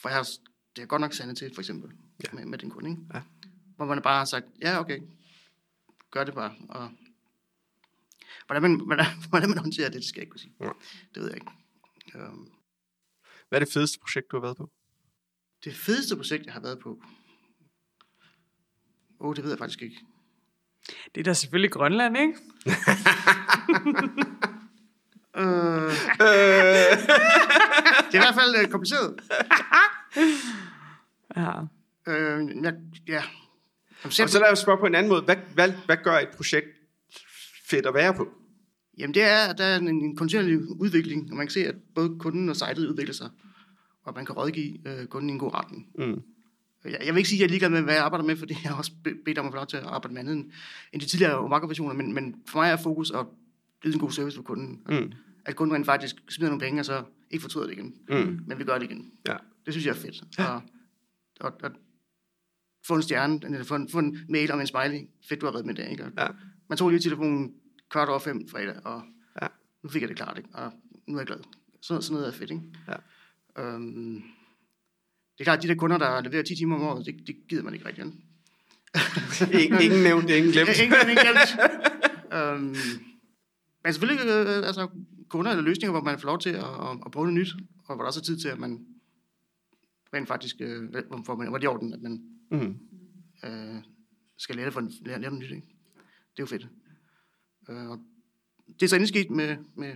for 0.01 0.09
jeg 0.09 0.17
har, 0.17 0.27
det 0.75 0.81
er 0.81 0.85
godt 0.85 1.01
nok 1.01 1.13
sandet 1.13 1.37
til, 1.37 1.51
for 1.53 1.61
eksempel, 1.61 1.91
Ja. 2.23 2.35
med, 2.35 2.45
med 2.45 2.57
din 2.57 2.69
kunde, 2.69 2.89
ikke? 2.89 3.01
Ja. 3.13 3.21
Hvor 3.75 3.85
man 3.85 4.01
bare 4.01 4.17
har 4.17 4.25
sagt, 4.25 4.45
ja, 4.61 4.79
okay, 4.79 4.99
gør 6.11 6.23
det 6.23 6.33
bare. 6.33 6.51
Og 6.69 6.91
hvordan 8.47 8.61
man, 8.61 8.79
hvordan, 8.85 9.05
hvordan 9.29 9.49
man 9.49 9.57
håndterer 9.57 9.89
det, 9.89 9.95
det 9.95 10.05
skal 10.05 10.19
jeg 10.19 10.23
ikke 10.23 10.31
kunne 10.31 10.39
sige. 10.39 10.55
Ja. 10.61 10.69
Det 11.13 11.21
ved 11.21 11.27
jeg 11.27 11.35
ikke. 11.35 11.51
Um, 12.15 12.51
hvad 13.49 13.61
er 13.61 13.65
det 13.65 13.73
fedeste 13.73 13.99
projekt, 13.99 14.31
du 14.31 14.35
har 14.35 14.41
været 14.41 14.57
på? 14.57 14.71
det 15.63 15.75
fedeste 15.75 16.15
projekt, 16.15 16.45
jeg 16.45 16.53
har 16.53 16.61
været 16.61 16.79
på, 16.79 16.89
åh, 19.19 19.27
oh, 19.27 19.35
det 19.35 19.43
ved 19.43 19.51
jeg 19.51 19.57
faktisk 19.57 19.81
ikke. 19.81 19.99
Det 21.15 21.19
er 21.19 21.23
da 21.23 21.33
selvfølgelig 21.33 21.71
Grønland, 21.71 22.17
ikke? 22.17 22.33
Øh, 25.37 25.43
det 28.11 28.13
er 28.13 28.13
i 28.13 28.17
hvert 28.17 28.35
fald 28.35 28.55
øh, 28.61 28.67
kompliceret. 28.71 29.21
Ja. 31.35 31.51
Øh, 32.07 32.63
jeg, 32.63 32.73
ja. 33.07 33.13
Jamen, 33.13 33.23
Og 34.03 34.13
selv, 34.13 34.29
så 34.29 34.39
lad 34.39 34.51
os 34.51 34.59
spørge 34.59 34.79
på 34.79 34.85
en 34.85 34.95
anden 34.95 35.09
måde. 35.09 35.21
Hvad, 35.21 35.35
hvad, 35.53 35.71
hvad 35.85 35.97
gør 36.03 36.19
et 36.19 36.29
projekt 36.37 36.67
fedt 37.65 37.85
at 37.85 37.93
være 37.93 38.13
på? 38.13 38.27
Jamen 38.97 39.13
det 39.13 39.23
er, 39.23 39.53
der 39.53 39.63
er 39.63 39.77
en, 39.79 39.87
en 39.87 40.15
kontinuerlig 40.15 40.59
udvikling, 40.81 41.31
og 41.31 41.37
man 41.37 41.45
kan 41.47 41.51
se, 41.51 41.67
at 41.67 41.75
både 41.95 42.15
kunden 42.19 42.49
og 42.49 42.55
sitet 42.55 42.77
udvikler 42.87 43.13
sig, 43.13 43.29
og 44.03 44.13
man 44.15 44.25
kan 44.25 44.35
rådgive 44.35 44.77
øh, 44.87 45.05
kunden 45.07 45.29
i 45.29 45.33
en 45.33 45.39
god 45.39 45.53
retning. 45.53 45.87
Mm. 45.97 46.21
Jeg, 46.85 46.97
jeg 47.05 47.13
vil 47.13 47.17
ikke 47.17 47.29
sige, 47.29 47.37
at 47.37 47.39
jeg 47.41 47.45
er 47.45 47.49
ligeglad 47.49 47.69
med, 47.69 47.81
hvad 47.81 47.93
jeg 47.93 48.03
arbejder 48.03 48.25
med, 48.25 48.35
fordi 48.35 48.53
jeg 48.63 48.71
har 48.71 48.77
også 48.77 48.91
be- 49.03 49.15
bedt 49.25 49.37
om 49.37 49.45
at 49.45 49.51
få 49.51 49.55
lov 49.55 49.67
til 49.67 49.77
at 49.77 49.83
arbejde 49.83 50.13
med 50.13 50.19
andet 50.21 50.33
end, 50.35 50.51
end 50.93 51.01
de 51.01 51.07
tidligere 51.07 51.49
makroversioner, 51.49 51.93
men, 51.93 52.13
men 52.13 52.35
for 52.47 52.59
mig 52.59 52.71
er 52.71 52.77
fokus 52.77 53.11
at 53.11 53.25
yde 53.85 53.93
en 53.93 53.99
god 53.99 54.11
service 54.11 54.35
for 54.35 54.43
kunden. 54.43 54.81
Mm. 54.89 55.11
At 55.45 55.55
kunden 55.55 55.75
rent 55.75 55.85
faktisk 55.85 56.15
smider 56.29 56.49
nogle 56.51 56.61
penge, 56.65 56.81
og 56.81 56.85
så 56.85 57.03
ikke 57.31 57.41
fortryder 57.41 57.67
det 57.67 57.73
igen. 57.73 57.93
Mm. 58.09 58.39
Men 58.47 58.59
vi 58.59 58.63
gør 58.63 58.77
det 58.77 58.91
igen. 58.91 59.11
Ja. 59.27 59.35
Det 59.65 59.73
synes 59.73 59.85
jeg 59.85 59.91
er 59.91 59.95
fedt. 59.99 60.23
Og, 60.39 60.61
og, 61.39 61.53
og 61.63 61.71
få 62.87 62.95
en 62.95 63.01
stjerne, 63.01 63.39
eller 63.43 63.63
få 63.63 63.75
en, 63.75 63.89
få 63.89 63.99
en 63.99 64.17
mail 64.29 64.51
om 64.51 64.59
en 64.59 64.67
smiley. 64.67 64.99
Fedt, 65.29 65.41
du 65.41 65.45
har 65.45 65.53
reddet 65.53 65.65
med 65.65 65.75
det, 65.75 65.87
ikke? 65.91 66.03
Og 66.05 66.11
Ja. 66.17 66.27
Man 66.69 66.77
tog 66.77 66.89
lige 66.89 66.99
telefonen 66.99 67.53
kvart 67.89 68.09
over 68.09 68.19
fem 68.19 68.47
fredag, 68.47 68.75
og 68.85 69.01
Ja. 69.41 69.47
nu 69.83 69.89
fik 69.89 70.01
jeg 70.01 70.09
det 70.09 70.17
klart, 70.17 70.37
ikke? 70.37 70.49
Og 70.53 70.71
nu 71.07 71.15
er 71.15 71.19
jeg 71.19 71.27
glad. 71.27 71.37
Så, 71.81 72.01
sådan 72.01 72.13
noget 72.13 72.27
er 72.27 72.31
fedt, 72.37 72.51
ikke? 72.51 72.63
Ja. 72.87 72.95
Øhm, 73.63 74.13
det 75.33 75.39
er 75.39 75.43
klart, 75.43 75.57
at 75.57 75.63
de 75.63 75.67
der 75.67 75.75
kunder, 75.75 75.97
der 75.97 76.21
leverer 76.21 76.43
10 76.43 76.55
timer 76.55 76.75
om 76.75 76.81
året, 76.81 77.05
det, 77.05 77.27
det 77.27 77.35
gider 77.49 77.63
man 77.63 77.73
ikke 77.73 77.85
rigtig. 77.85 78.03
Ingen, 79.63 79.81
ingen 79.85 80.03
nævnt, 80.03 80.29
ingen 80.29 80.51
glemt. 80.51 80.69
Ingen, 80.79 80.95
ingen 81.09 81.17
glemt. 81.25 81.51
øhm, 82.33 82.75
men 83.83 83.93
selvfølgelig 83.93 84.25
øh, 84.25 84.67
altså, 84.67 84.87
kunder 85.29 85.51
eller 85.51 85.63
løsninger, 85.63 85.91
hvor 85.91 86.01
man 86.01 86.19
får 86.19 86.27
lov 86.27 86.39
til 86.39 86.49
at, 86.49 86.63
at, 86.63 86.97
at 87.05 87.11
prøve 87.11 87.25
noget 87.27 87.33
nyt, 87.39 87.49
og 87.85 87.95
hvor 87.95 88.03
der 88.03 88.07
også 88.07 88.19
er 88.19 88.23
tid 88.23 88.37
til, 88.39 88.47
at 88.47 88.59
man 88.59 88.85
rent 90.13 90.27
faktisk, 90.27 90.55
øh, 90.59 90.89
hvor, 90.89 91.17
hvor 91.23 91.35
man, 91.35 91.47
hvor 91.47 91.57
det 91.57 91.65
er 91.67 91.71
i 91.71 91.75
orden, 91.75 91.93
at 91.93 92.01
man 92.01 92.23
Mm. 92.51 92.77
øh, 93.45 93.75
skal 94.37 94.55
lære, 94.55 94.71
for, 94.71 94.81
lære, 94.81 95.21
lære 95.21 95.31
noget 95.31 95.39
nyt. 95.39 95.51
Ikke? 95.55 95.67
Det 96.37 96.39
er 96.39 96.43
jo 96.43 96.45
fedt. 96.45 96.67
Øh, 97.69 97.89
og 97.89 97.99
det 98.67 98.83
er 98.83 98.87
så 98.87 98.95
endelig 98.95 99.09
sket 99.09 99.29
med, 99.31 99.57
med, 99.75 99.95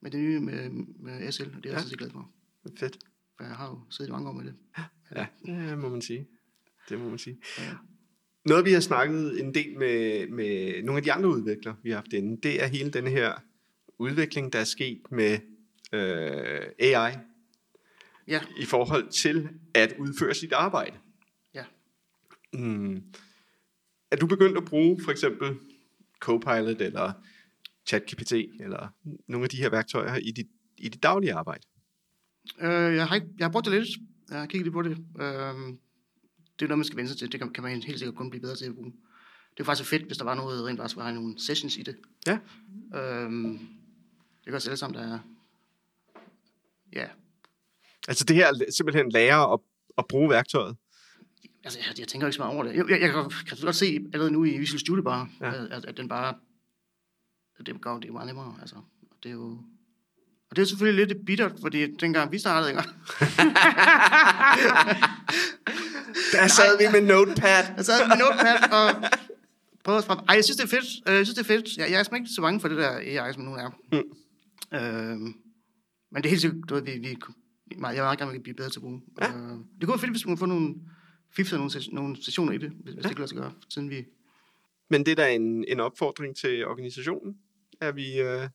med 0.00 0.10
det 0.10 0.20
nye 0.20 0.40
med, 0.40 0.70
med 0.98 1.32
SL, 1.32 1.42
og 1.42 1.48
det 1.48 1.66
er 1.66 1.70
jeg 1.70 1.72
Ja. 1.72 1.76
ja. 1.82 1.88
så 1.88 1.96
glad 1.96 2.10
for. 2.10 2.30
Fedt. 2.78 2.98
For 3.36 3.44
jeg 3.44 3.54
har 3.54 3.68
jo 3.68 3.80
siddet 3.90 4.08
i 4.08 4.12
mange 4.12 4.28
år 4.28 4.32
med 4.32 4.44
det. 4.44 4.54
Ja, 5.16 5.26
det 5.46 5.78
må 5.78 5.88
man 5.88 6.02
sige. 6.02 6.26
Det 6.88 6.98
må 7.00 7.08
man 7.08 7.18
sige. 7.18 7.38
Ja. 7.58 7.72
Noget, 8.44 8.64
vi 8.64 8.72
har 8.72 8.80
snakket 8.80 9.40
en 9.40 9.54
del 9.54 9.78
med, 9.78 10.26
med 10.28 10.82
nogle 10.82 10.96
af 10.98 11.02
de 11.04 11.12
andre 11.12 11.28
udviklere, 11.28 11.76
vi 11.82 11.90
har 11.90 11.96
haft 11.96 12.12
inde, 12.12 12.40
det 12.42 12.62
er 12.62 12.66
hele 12.66 12.90
den 12.90 13.06
her 13.06 13.34
udvikling, 13.98 14.52
der 14.52 14.58
er 14.58 14.64
sket 14.64 15.00
med 15.10 15.38
øh, 15.92 16.66
AI 16.78 17.12
Ja, 18.26 18.40
i 18.60 18.64
forhold 18.64 19.08
til 19.08 19.48
at 19.74 19.94
udføre 19.98 20.34
sit 20.34 20.52
arbejde. 20.52 20.96
ja. 21.54 21.64
Mm. 22.52 23.02
Er 24.10 24.16
du 24.16 24.26
begyndt 24.26 24.56
at 24.56 24.64
bruge 24.64 25.00
for 25.04 25.10
eksempel 25.10 25.56
Copilot 26.20 26.80
eller 26.80 27.12
ChatGPT 27.86 28.32
eller 28.32 28.88
nogle 29.28 29.44
af 29.44 29.50
de 29.50 29.56
her 29.56 29.70
værktøjer 29.70 30.16
i 30.16 30.30
dit, 30.30 30.46
i 30.78 30.88
dit 30.88 31.02
daglige 31.02 31.34
arbejde? 31.34 31.62
Øh, 32.60 32.96
jeg, 32.96 33.06
har 33.06 33.14
ikke, 33.14 33.28
jeg 33.38 33.44
har 33.44 33.52
brugt 33.52 33.64
det 33.64 33.72
lidt. 33.72 33.88
Jeg 34.30 34.38
har 34.38 34.46
kigget 34.46 34.66
lidt 34.66 34.72
på 34.72 34.82
det. 34.82 34.90
Øh, 35.20 35.54
det 36.58 36.64
er 36.64 36.68
noget, 36.68 36.78
man 36.78 36.84
skal 36.84 36.96
vende 36.96 37.10
sig 37.10 37.18
til. 37.18 37.32
Det 37.32 37.40
kan, 37.40 37.52
kan 37.52 37.62
man 37.62 37.82
helt 37.82 37.98
sikkert 37.98 38.16
kun 38.16 38.30
blive 38.30 38.42
bedre 38.42 38.56
til 38.56 38.64
at 38.66 38.74
bruge. 38.74 38.92
Det 39.54 39.60
er 39.60 39.64
faktisk 39.64 39.90
fedt, 39.90 40.02
hvis 40.02 40.16
der 40.16 40.24
var 40.24 40.34
noget, 40.34 40.64
rent 40.64 40.78
faktisk 40.78 40.96
var 40.96 41.12
nogle 41.12 41.40
sessions 41.40 41.76
i 41.76 41.82
det. 41.82 41.96
Ja. 42.26 42.38
Øhm, 42.94 43.58
det 44.44 44.50
gør 44.50 44.56
os 44.56 44.66
alle 44.66 44.76
sammen, 44.76 44.98
der 44.98 45.14
er... 45.14 45.18
Ja, 46.92 47.08
Altså 48.08 48.24
det 48.24 48.36
her 48.36 48.52
simpelthen 48.76 49.10
lære 49.10 49.52
at, 49.52 49.60
at 49.98 50.04
bruge 50.08 50.30
værktøjet. 50.30 50.76
Altså 51.68 51.78
jeg, 51.88 51.98
jeg 51.98 52.08
tænker 52.08 52.26
ikke 52.26 52.36
så 52.36 52.40
meget 52.42 52.54
over 52.54 52.64
det. 52.64 52.74
Jeg, 52.74 52.90
jeg, 52.90 53.00
jeg 53.00 53.10
kan, 53.12 53.30
kan 53.46 53.58
godt 53.62 53.76
se 53.76 53.98
allerede 54.12 54.30
nu 54.32 54.44
i 54.44 54.58
Visual 54.58 54.80
Studio 54.80 55.02
bare, 55.02 55.28
Ja. 55.40 55.64
at, 55.76 55.84
at, 55.84 55.96
den 55.96 56.08
bare... 56.08 56.34
At 57.58 57.66
det 57.66 57.80
går, 57.80 57.98
det 57.98 58.08
er 58.08 58.12
meget 58.12 58.26
nemmere, 58.26 58.54
altså. 58.60 58.76
Og 59.10 59.16
det 59.22 59.28
er 59.28 59.32
jo... 59.32 59.58
Og 60.50 60.56
det 60.56 60.62
er 60.62 60.66
selvfølgelig 60.66 61.06
lidt 61.06 61.26
bittert, 61.26 61.52
fordi 61.60 61.96
dengang 61.96 62.32
vi 62.32 62.38
startede, 62.38 62.70
ikke? 62.70 62.82
Der 66.32 66.46
sad 66.46 66.78
vi 66.78 66.84
med 66.92 67.00
Notepad. 67.08 67.64
Jeg 67.76 67.84
sad 67.84 68.08
med 68.08 68.16
notepad 68.16 68.56
og 68.72 69.10
prøvede 69.84 69.98
at 69.98 70.04
frem. 70.04 70.18
Ej, 70.28 70.34
jeg 70.34 70.44
synes, 70.44 70.56
det 70.56 70.64
er 70.64 70.68
fedt. 70.68 71.08
Øh, 71.08 71.14
Jeg 71.14 71.26
synes, 71.26 71.36
det 71.38 71.42
er 71.44 71.46
fedt. 71.54 71.76
Jeg, 71.76 71.90
jeg 71.90 71.98
er 71.98 72.02
simpelthen 72.02 72.22
ikke 72.24 72.32
så 72.34 72.40
bange 72.40 72.60
for 72.60 72.68
det 72.68 72.78
der 72.78 72.90
AI, 73.22 73.32
som 73.32 73.42
nogen 73.42 73.60
er. 73.60 73.70
Mm. 73.92 74.02
Øhm, 74.78 75.34
men 76.12 76.22
det 76.22 76.24
er 76.26 76.28
helt 76.28 76.40
sikkert 76.40 76.70
noget, 76.70 76.86
vi, 76.86 76.92
vi 76.98 77.16
meget, 77.78 77.94
jeg 77.94 78.02
vil 78.02 78.06
meget 78.06 78.18
gerne 78.18 78.32
vil 78.32 78.40
blive 78.40 78.54
bedre 78.56 78.70
til 78.70 78.78
at 78.78 78.82
bruge. 78.82 79.00
Ja. 79.20 79.28
Øh, 79.28 79.34
det 79.78 79.80
kunne 79.80 79.88
være 79.88 79.98
fedt, 79.98 80.10
hvis 80.10 80.26
man 80.26 80.30
kunne 80.30 80.38
få 80.38 80.46
nogle 80.46 80.74
fifs 81.30 81.52
og 81.52 81.58
nogle, 81.58 81.70
nogle 81.92 82.22
sessioner 82.22 82.52
i 82.52 82.58
det, 82.58 82.70
hvis, 82.70 82.94
hvis 82.94 83.02
det 83.04 83.10
kan 83.10 83.18
lade 83.18 83.28
sig 83.28 83.36
gøre, 83.38 83.52
siden 83.68 83.90
vi... 83.90 84.04
Men 84.90 85.06
det 85.06 85.12
er 85.12 85.14
da 85.16 85.34
en, 85.34 85.64
en 85.68 85.80
opfordring 85.80 86.36
til 86.36 86.66
organisationen, 86.66 87.38
at 87.80 87.96
vi 87.96 88.20
øh, 88.20 88.48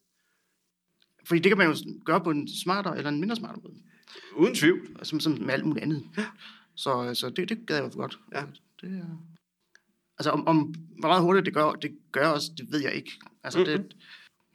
Fordi 1.26 1.40
det 1.42 1.50
kan 1.50 1.58
man 1.58 1.68
jo 1.68 1.76
gøre 2.06 2.22
på 2.24 2.30
en 2.32 2.48
smartere 2.64 2.98
eller 2.98 3.10
en 3.10 3.20
mindre 3.20 3.36
smartere 3.36 3.62
måde, 3.64 3.76
uden 4.36 4.56
tvivl. 4.56 4.88
som, 5.04 5.20
som 5.20 5.32
med 5.42 5.54
alt 5.54 5.66
muligt 5.66 5.84
andet. 5.84 6.04
Så, 6.76 7.12
så 7.14 7.30
det, 7.30 7.50
det 7.50 7.68
gad 7.68 7.76
jeg 7.76 7.84
fald 7.84 7.94
godt. 7.94 8.20
Ja. 8.34 8.44
Det, 8.82 8.98
er- 9.00 9.28
altså, 10.18 10.30
om, 10.32 10.48
om 10.48 10.58
hvor 11.00 11.08
meget 11.10 11.22
hurtigt 11.24 11.46
det 11.46 11.54
gør, 11.54 11.72
det 11.72 11.98
gør 12.12 12.28
også, 12.28 12.52
det 12.58 12.72
ved 12.72 12.80
jeg 12.82 12.94
ikke. 12.94 13.12
Altså, 13.44 13.60
Mhm. 13.60 13.68
det, 13.68 13.96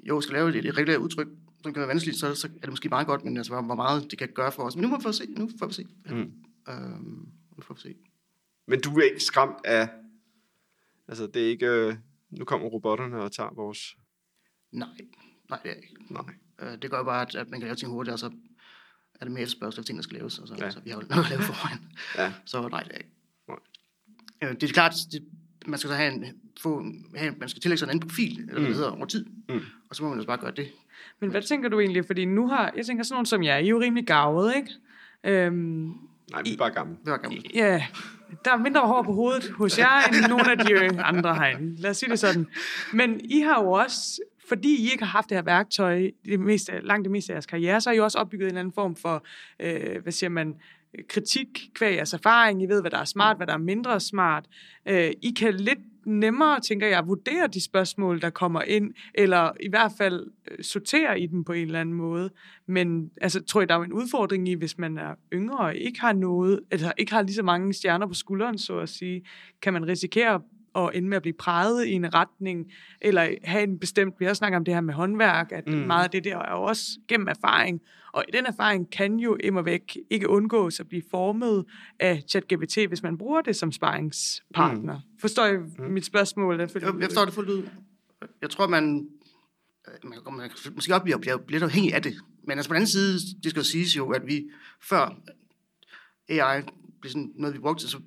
jo, 0.09 0.21
skal 0.21 0.33
lave 0.35 0.49
et, 0.59 0.67
et 0.67 0.77
regulært 0.79 1.01
udtryk, 1.01 1.29
som 1.63 1.73
kan 1.73 1.81
være 1.81 1.89
vanskeligt, 1.89 2.19
så, 2.19 2.35
så 2.35 2.47
er 2.57 2.61
det 2.61 2.71
måske 2.71 2.89
meget 2.89 3.07
godt, 3.07 3.25
men 3.25 3.37
altså, 3.37 3.53
hvor 3.53 3.63
hvor 3.63 3.75
meget 3.75 4.11
det 4.11 4.19
kan 4.19 4.29
gøre 4.35 4.53
for 4.53 4.63
os. 4.63 4.77
Men 4.77 4.83
nu 4.83 4.89
må 4.89 4.97
vi 4.97 5.03
få 5.03 5.13
se. 5.13 5.27
Nu 5.27 5.51
får 5.59 5.67
vi 5.67 5.73
se. 5.73 5.87
Mm. 6.11 6.33
Øhm, 6.69 7.29
nu 7.57 7.63
får 7.63 7.75
vi 7.75 7.81
se. 7.81 7.95
Men 8.69 8.81
du 8.81 8.99
er 8.99 9.03
ikke 9.05 9.21
skræmt 9.21 9.57
af... 9.65 9.89
Altså, 11.09 11.27
det 11.27 11.43
er 11.43 11.49
ikke... 11.49 11.67
Øh, 11.67 11.95
nu 12.31 12.45
kommer 12.45 12.67
robotterne 12.69 13.17
og 13.23 13.33
tager 13.33 13.51
vores... 13.55 13.97
Nej, 14.73 14.89
nej, 15.51 15.59
det 15.63 15.71
er 15.71 15.75
ikke. 15.75 15.95
Nej. 16.11 16.25
Øh, 16.61 16.83
det 16.83 16.91
gør 16.91 17.03
bare, 17.05 17.23
at, 17.23 17.35
at 17.35 17.49
man 17.51 17.61
kan 17.61 17.67
lave 17.67 17.77
ting 17.77 17.91
hurtigt, 17.93 18.13
og 18.13 18.19
så 18.19 18.31
er 19.21 19.25
det 19.25 19.33
mere 19.33 19.43
efterspørgsel 19.43 19.81
af 19.81 19.85
ting, 19.85 19.97
der 19.97 20.03
skal 20.03 20.17
laves. 20.19 20.39
Og 20.39 20.49
så, 20.49 20.55
Ja. 20.59 20.65
ja. 20.65 20.71
så 20.71 20.81
vi 20.81 20.91
har 20.91 20.97
jo 21.01 21.07
noget 21.09 21.25
at 21.25 21.31
lave 21.31 21.43
forvejen. 21.43 21.93
Ja. 22.19 22.33
Så 22.45 22.69
nej, 22.69 22.83
det 22.83 22.93
er 22.93 22.99
ikke. 22.99 23.11
Nej. 23.49 23.59
Øh, 24.43 24.55
det 24.61 24.63
er 24.63 24.69
klart, 24.73 24.95
det, 25.13 25.25
man 25.67 25.79
skal 25.79 25.89
så 25.89 25.95
have 25.97 26.13
en, 26.15 26.25
få, 26.61 26.85
have, 27.17 27.35
man 27.39 27.49
skal 27.49 27.63
tillægge 27.63 27.79
sig 27.79 27.87
en 27.87 27.91
anden 27.91 28.09
profil, 28.09 28.39
eller 28.41 28.53
hvad 28.53 28.61
Mm. 28.61 28.67
det 28.67 28.75
hedder, 28.77 28.91
over 28.91 29.07
tid. 29.07 29.27
Mm. 29.49 29.61
Og 29.91 29.97
så 29.97 30.03
må 30.03 30.09
man 30.09 30.19
jo 30.19 30.25
bare 30.27 30.39
gøre 30.39 30.51
det. 30.51 30.73
Men 31.21 31.31
hvad 31.31 31.43
tænker 31.43 31.69
du 31.69 31.81
egentlig? 31.81 32.05
Fordi 32.07 32.25
nu 32.25 32.49
har, 32.49 32.73
jeg 32.77 32.87
tænker 32.87 33.05
sådan 33.05 33.15
nogen 33.15 33.27
som 33.27 33.43
jeg, 33.43 33.61
I 33.63 33.65
er 33.67 33.71
jo 33.71 33.81
rimelig 33.81 34.07
gavet, 34.07 34.55
ikke? 34.57 34.71
Øhm, 35.25 35.93
Nej, 36.31 36.43
vi 36.43 36.53
er 36.53 36.57
bare 36.57 36.71
gamle. 36.71 36.97
Det 37.05 37.11
var 37.11 37.17
gammelt. 37.17 37.47
ja, 37.55 37.87
der 38.45 38.53
er 38.53 38.57
mindre 38.57 38.81
hår 38.81 39.03
på 39.03 39.13
hovedet 39.13 39.51
hos 39.51 39.79
jer, 39.79 40.09
end 40.09 40.29
nogle 40.29 40.51
af 40.51 40.59
de 40.59 40.73
øh, 40.73 40.91
andre 40.99 41.35
herinde. 41.35 41.81
Lad 41.81 41.91
os 41.91 41.97
sige 41.97 42.11
det 42.11 42.19
sådan. 42.19 42.47
Men 42.93 43.21
I 43.25 43.41
har 43.41 43.63
jo 43.63 43.71
også, 43.71 44.23
fordi 44.49 44.77
I 44.77 44.91
ikke 44.93 45.05
har 45.05 45.11
haft 45.11 45.29
det 45.29 45.37
her 45.37 45.43
værktøj 45.43 46.11
det 46.25 46.41
meste, 46.41 46.73
langt 46.83 47.05
det 47.05 47.13
meste 47.13 47.33
af 47.33 47.35
jeres 47.35 47.47
karriere, 47.47 47.81
så 47.81 47.91
har 47.91 47.95
I 47.95 47.97
jo 47.97 48.05
også 48.05 48.19
opbygget 48.19 48.45
en 48.45 48.49
eller 48.49 48.61
anden 48.61 48.75
form 48.75 48.97
for, 48.97 49.25
øh, 49.61 50.03
hvad 50.03 50.13
siger 50.13 50.31
man, 50.31 50.55
kritik 51.09 51.71
kvæg 51.75 51.97
jeres 51.97 52.13
erfaring. 52.13 52.63
I 52.63 52.67
ved, 52.67 52.81
hvad 52.81 52.91
der 52.91 52.99
er 52.99 53.05
smart, 53.05 53.37
hvad 53.37 53.47
der 53.47 53.53
er 53.53 53.59
mindre 53.59 54.01
smart. 54.01 54.45
Øh, 54.89 55.11
I 55.23 55.35
kan 55.39 55.55
lidt 55.55 55.79
nemmere, 56.09 56.61
tænker 56.61 56.87
jeg, 56.87 57.07
vurdere 57.07 57.47
de 57.47 57.65
spørgsmål, 57.65 58.21
der 58.21 58.31
kommer 58.31 58.63
ind, 58.63 58.95
eller 59.15 59.51
i 59.61 59.69
hvert 59.69 59.93
fald 59.99 60.27
øh, 60.51 60.65
sortere 60.65 61.21
i 61.21 61.27
dem 61.27 61.45
på 61.45 61.53
en 61.53 61.67
eller 61.67 61.81
anden 61.81 61.95
måde. 61.95 62.31
Men 62.67 63.11
altså, 63.21 63.43
tror 63.43 63.61
jeg, 63.61 63.69
der 63.69 63.75
er 63.75 63.79
jo 63.79 63.85
en 63.85 63.93
udfordring 63.93 64.49
i, 64.49 64.55
hvis 64.55 64.79
man 64.79 64.99
er 64.99 65.15
yngre 65.33 65.59
og 65.59 65.77
ikke 65.77 66.01
har 66.01 66.13
noget, 66.13 66.61
altså 66.71 66.93
ikke 66.99 67.13
har 67.13 67.23
lige 67.23 67.35
så 67.35 67.43
mange 67.43 67.73
stjerner 67.73 68.07
på 68.07 68.15
skulderen, 68.15 68.59
så 68.59 68.79
at 68.79 68.89
sige, 68.89 69.23
kan 69.63 69.73
man 69.73 69.89
risikere 69.89 70.41
at 70.77 70.91
ende 70.95 71.09
med 71.09 71.17
at 71.17 71.23
blive 71.23 71.33
præget 71.39 71.87
i 71.87 71.93
en 71.93 72.15
retning, 72.15 72.73
eller 73.01 73.29
have 73.45 73.63
en 73.63 73.79
bestemt, 73.79 74.15
vi 74.19 74.25
har 74.25 74.35
snakket 74.35 74.57
om 74.57 74.65
det 74.65 74.75
her 74.75 74.81
med 74.81 74.95
håndværk, 74.95 75.53
at 75.53 75.69
Mm. 75.69 75.75
meget 75.75 76.05
af 76.05 76.11
det 76.11 76.25
der 76.25 76.37
er 76.39 76.53
jo 76.57 76.63
også 76.63 76.99
gennem 77.09 77.29
erfaring, 77.29 77.81
og 78.13 78.25
den 78.33 78.47
erfaring 78.47 78.91
kan 78.91 79.17
jo 79.17 79.37
immer 79.41 79.63
væk 79.63 79.97
ikke 80.11 80.29
undgås 80.29 80.81
at 80.81 80.89
blive 80.89 81.03
formet 81.11 81.65
af 82.01 82.23
ChatGPT, 82.29 82.79
hvis 82.89 83.03
man 83.03 83.19
bruger 83.19 83.41
det 83.41 83.57
som 83.57 83.73
sparringspartner. 83.73 84.95
Mm. 84.95 85.21
Forstår 85.21 85.47
I 85.47 85.57
mm. 85.57 85.85
mit 85.85 86.05
spørgsmål? 86.05 86.61
Jeg, 86.61 86.71
Jeg, 86.75 86.91
forstår 87.03 87.25
det 87.25 87.35
fuldt 87.35 87.51
ud. 87.51 87.69
Jeg 88.43 88.51
tror, 88.51 88.67
man, 88.67 89.09
øh, 89.89 90.11
man, 90.11 90.19
man 90.37 90.49
kan 90.49 90.73
måske 90.75 90.95
også 90.95 91.03
blive, 91.05 91.19
blive 91.21 91.41
lidt 91.49 91.63
afhængig 91.63 91.95
af 91.95 92.03
det. 92.03 92.15
Men 92.45 92.59
altså 92.59 92.69
på 92.71 92.75
den 92.75 92.77
anden 92.77 92.89
side, 92.91 93.13
det 93.43 93.51
skal 93.51 93.61
jo 93.61 93.65
siges 93.65 93.97
jo, 93.97 94.11
at 94.11 94.23
vi 94.27 94.49
før 94.83 95.17
AI 96.29 96.63
blev 97.01 97.11
sådan 97.11 97.33
noget, 97.37 97.55
vi 97.55 97.61
brugte, 97.61 97.89
så, 97.89 98.01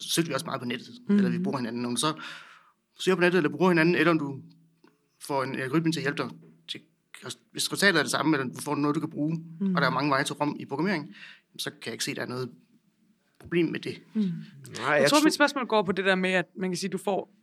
så 0.00 0.08
søgte 0.08 0.28
vi 0.28 0.34
også 0.34 0.46
meget 0.46 0.60
på 0.60 0.66
nettet. 0.66 0.88
Mm. 1.08 1.16
Eller 1.16 1.30
vi 1.30 1.38
bruger 1.38 1.58
hinanden. 1.58 1.82
Når 1.82 1.90
du 1.90 1.96
så 1.96 2.14
søger 3.00 3.16
på 3.16 3.20
nettet, 3.20 3.38
eller 3.38 3.50
bruger 3.50 3.70
hinanden, 3.70 3.94
eller 3.94 4.10
om 4.10 4.18
du 4.18 4.40
får 5.20 5.44
en 5.44 5.60
algoritme 5.60 5.92
til 5.92 6.00
at 6.00 6.04
hjælpe 6.04 6.22
dig 6.22 6.30
til, 6.68 6.80
hvis 7.52 7.72
resultatet 7.72 7.98
er 7.98 8.02
det 8.02 8.10
samme, 8.10 8.36
eller 8.36 8.54
du 8.54 8.60
får 8.60 8.74
noget, 8.74 8.94
du 8.94 9.00
kan 9.00 9.10
bruge, 9.10 9.44
mm. 9.60 9.74
og 9.74 9.80
der 9.80 9.86
er 9.86 9.92
mange 9.92 10.10
veje 10.10 10.24
til 10.24 10.34
rum 10.34 10.56
i 10.60 10.64
programmering, 10.64 11.14
så 11.58 11.70
kan 11.70 11.80
jeg 11.86 11.92
ikke 11.92 12.04
se, 12.04 12.10
at 12.10 12.16
der 12.16 12.22
er 12.22 12.26
noget 12.26 12.50
problem 13.38 13.66
med 13.66 13.80
det. 13.80 14.02
Nej, 14.14 14.88
Jeg 14.88 15.10
tror, 15.10 15.24
mit 15.24 15.34
spørgsmål 15.34 15.66
går 15.66 15.82
på 15.82 15.92
det 15.92 16.04
der 16.04 16.14
med, 16.14 16.30
at 16.30 16.46
man 16.56 16.70
kan 16.70 16.76
sige, 16.76 16.88
at 16.88 16.92
du 16.92 16.98
får, 16.98 17.34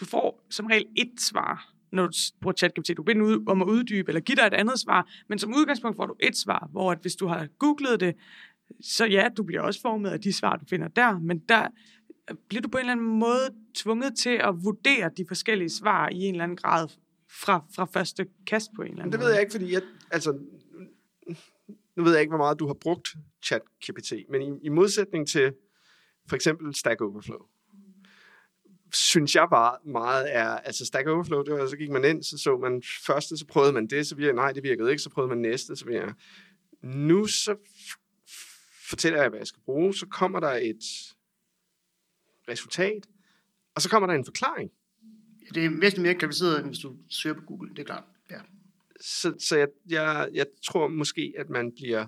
du 0.00 0.04
får 0.04 0.46
som 0.50 0.66
regel 0.66 0.86
et 0.96 1.12
svar, 1.18 1.74
når 1.92 2.06
du 2.06 2.12
bruger 2.40 2.54
ChatGPT. 2.54 2.90
Du 2.96 3.02
beder 3.02 3.14
den 3.14 3.22
ud 3.22 3.44
om 3.46 3.62
at 3.62 3.68
uddybe 3.68 4.10
eller 4.10 4.20
give 4.20 4.36
dig 4.36 4.46
et 4.46 4.54
andet 4.54 4.80
svar, 4.80 5.10
men 5.28 5.38
som 5.38 5.54
udgangspunkt 5.54 5.96
får 5.96 6.06
du 6.06 6.16
et 6.20 6.36
svar, 6.36 6.68
hvor 6.70 6.92
at 6.92 6.98
hvis 7.02 7.16
du 7.16 7.26
har 7.26 7.48
googlet 7.58 8.00
det, 8.00 8.14
så 8.80 9.06
ja, 9.06 9.28
du 9.36 9.42
bliver 9.42 9.60
også 9.60 9.80
formet 9.80 10.10
af 10.10 10.20
de 10.20 10.32
svar, 10.32 10.56
du 10.56 10.64
finder 10.70 10.88
der, 10.88 11.18
men 11.18 11.38
der 11.38 11.68
bliver 12.48 12.62
du 12.62 12.68
på 12.68 12.78
en 12.78 12.80
eller 12.80 12.92
anden 12.92 13.18
måde 13.18 13.50
tvunget 13.74 14.18
til 14.18 14.40
at 14.40 14.54
vurdere 14.64 15.10
de 15.16 15.24
forskellige 15.28 15.70
svar 15.70 16.08
i 16.08 16.18
en 16.18 16.34
eller 16.34 16.44
anden 16.44 16.56
grad 16.56 16.88
fra, 17.30 17.64
fra 17.74 17.84
første 17.84 18.26
kast 18.46 18.70
på 18.76 18.82
en 18.82 18.88
eller 18.88 19.02
anden 19.02 19.12
det 19.12 19.20
ved 19.20 19.32
jeg 19.32 19.40
ikke, 19.40 19.52
fordi 19.52 19.72
jeg, 19.72 19.82
altså, 20.10 20.38
nu 21.96 22.02
ved 22.02 22.12
jeg 22.12 22.20
ikke, 22.20 22.30
hvor 22.30 22.38
meget 22.38 22.58
du 22.58 22.66
har 22.66 22.74
brugt 22.74 23.08
ChatGPT, 23.44 24.12
men 24.30 24.42
i, 24.42 24.66
i 24.66 24.68
modsætning 24.68 25.28
til, 25.28 25.52
for 26.28 26.36
eksempel 26.36 26.74
Stack 26.74 27.00
Overflow, 27.00 27.38
synes 28.92 29.34
jeg 29.34 29.46
bare 29.50 29.78
meget 29.86 30.34
er, 30.34 30.48
altså 30.48 30.86
Stack 30.86 31.08
Overflow, 31.08 31.42
det 31.42 31.54
var, 31.54 31.66
så 31.66 31.76
gik 31.76 31.90
man 31.90 32.04
ind, 32.04 32.22
så 32.22 32.38
så 32.38 32.56
man 32.56 32.82
første, 33.06 33.36
så 33.36 33.46
prøvede 33.46 33.72
man 33.72 33.86
det, 33.86 34.06
så 34.06 34.16
virkede, 34.16 34.36
nej, 34.36 34.52
det 34.52 34.62
virkede 34.62 34.90
ikke, 34.90 35.02
så 35.02 35.10
prøvede 35.10 35.28
man 35.28 35.38
næste, 35.38 35.76
så 35.76 35.84
virkede 35.84 36.14
Nu 36.82 37.26
så 37.26 37.56
fortæller 38.88 39.20
jeg, 39.20 39.28
hvad 39.28 39.40
jeg 39.40 39.46
skal 39.46 39.62
bruge, 39.62 39.94
så 39.94 40.06
kommer 40.06 40.40
der 40.40 40.50
et 40.50 41.14
resultat, 42.48 43.06
og 43.74 43.82
så 43.82 43.90
kommer 43.90 44.06
der 44.06 44.14
en 44.14 44.24
forklaring. 44.24 44.70
Det 45.54 45.64
er 45.64 45.70
væsentligt 45.70 46.02
mere 46.02 46.14
kvalificeret, 46.14 46.58
end 46.58 46.66
hvis 46.66 46.78
du 46.78 46.96
søger 47.08 47.36
på 47.36 47.42
Google, 47.42 47.70
det 47.70 47.78
er 47.78 47.84
klart. 47.84 48.04
Ja. 48.30 48.40
Så, 49.00 49.34
så 49.38 49.56
jeg, 49.56 49.68
jeg, 49.88 50.28
jeg 50.32 50.46
tror 50.62 50.88
måske, 50.88 51.34
at 51.36 51.50
man 51.50 51.72
bliver, 51.72 52.06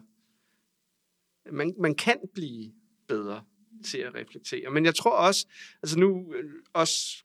man, 1.53 1.75
man 1.79 1.95
kan 1.95 2.19
blive 2.35 2.73
bedre 3.09 3.45
til 3.85 3.99
at 3.99 4.15
reflektere. 4.15 4.71
Men 4.71 4.85
jeg 4.85 4.95
tror 4.95 5.17
også, 5.17 5.47
altså 5.83 5.99
nu 5.99 6.35
øh, 6.35 6.51
også 6.73 7.25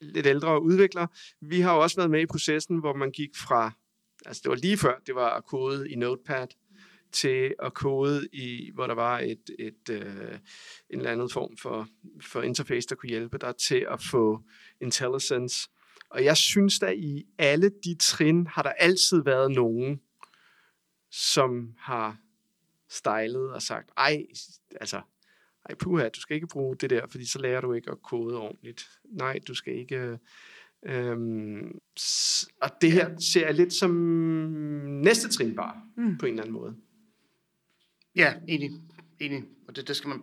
lidt 0.00 0.26
ældre 0.26 0.62
udviklere, 0.62 1.08
vi 1.40 1.60
har 1.60 1.74
jo 1.74 1.80
også 1.80 1.96
været 1.96 2.10
med 2.10 2.20
i 2.20 2.26
processen, 2.26 2.78
hvor 2.78 2.94
man 2.94 3.10
gik 3.10 3.36
fra, 3.36 3.72
altså 4.26 4.40
det 4.44 4.50
var 4.50 4.56
lige 4.56 4.76
før, 4.76 4.98
det 5.06 5.14
var 5.14 5.36
at 5.36 5.44
kode 5.44 5.90
i 5.90 5.96
Notepad, 5.96 6.46
til 7.12 7.54
at 7.62 7.74
kode 7.74 8.28
i, 8.32 8.70
hvor 8.74 8.86
der 8.86 8.94
var 8.94 9.18
et, 9.18 9.50
et, 9.58 9.90
øh, 9.90 10.38
en 10.90 10.98
eller 10.98 11.10
anden 11.10 11.30
form 11.30 11.56
for, 11.56 11.88
for 12.22 12.42
interface, 12.42 12.88
der 12.88 12.94
kunne 12.94 13.08
hjælpe 13.08 13.38
dig 13.38 13.56
til 13.56 13.86
at 13.90 14.02
få 14.10 14.40
intelligence. 14.80 15.68
Og 16.10 16.24
jeg 16.24 16.36
synes 16.36 16.78
da 16.78 16.90
i 16.90 17.26
alle 17.38 17.70
de 17.84 17.96
trin 18.00 18.46
har 18.46 18.62
der 18.62 18.72
altid 18.72 19.22
været 19.24 19.50
nogen, 19.50 20.00
som 21.10 21.74
har 21.78 22.16
stylet 22.88 23.50
og 23.50 23.62
sagt, 23.62 23.90
ej, 23.96 24.26
altså, 24.80 25.00
ej 25.68 25.74
puha, 25.74 26.08
du 26.08 26.20
skal 26.20 26.34
ikke 26.34 26.46
bruge 26.46 26.76
det 26.76 26.90
der, 26.90 27.06
fordi 27.06 27.26
så 27.26 27.38
lærer 27.38 27.60
du 27.60 27.72
ikke 27.72 27.90
at 27.90 28.02
kode 28.02 28.36
ordentligt. 28.36 28.88
Nej, 29.04 29.38
du 29.48 29.54
skal 29.54 29.74
ikke... 29.74 30.18
Øhm, 30.86 31.78
og 32.60 32.70
det 32.80 32.92
her 32.92 33.18
ser 33.18 33.46
jeg 33.46 33.54
lidt 33.54 33.72
som 33.72 33.90
næste 35.02 35.28
trin 35.28 35.56
bare, 35.56 35.82
mm. 35.96 36.18
på 36.18 36.26
en 36.26 36.32
eller 36.32 36.42
anden 36.42 36.54
måde. 36.54 36.76
Ja, 38.16 38.34
enig. 38.48 38.70
enig. 39.18 39.44
Og 39.68 39.76
det, 39.76 39.88
det, 39.88 39.96
skal 39.96 40.08
man, 40.08 40.22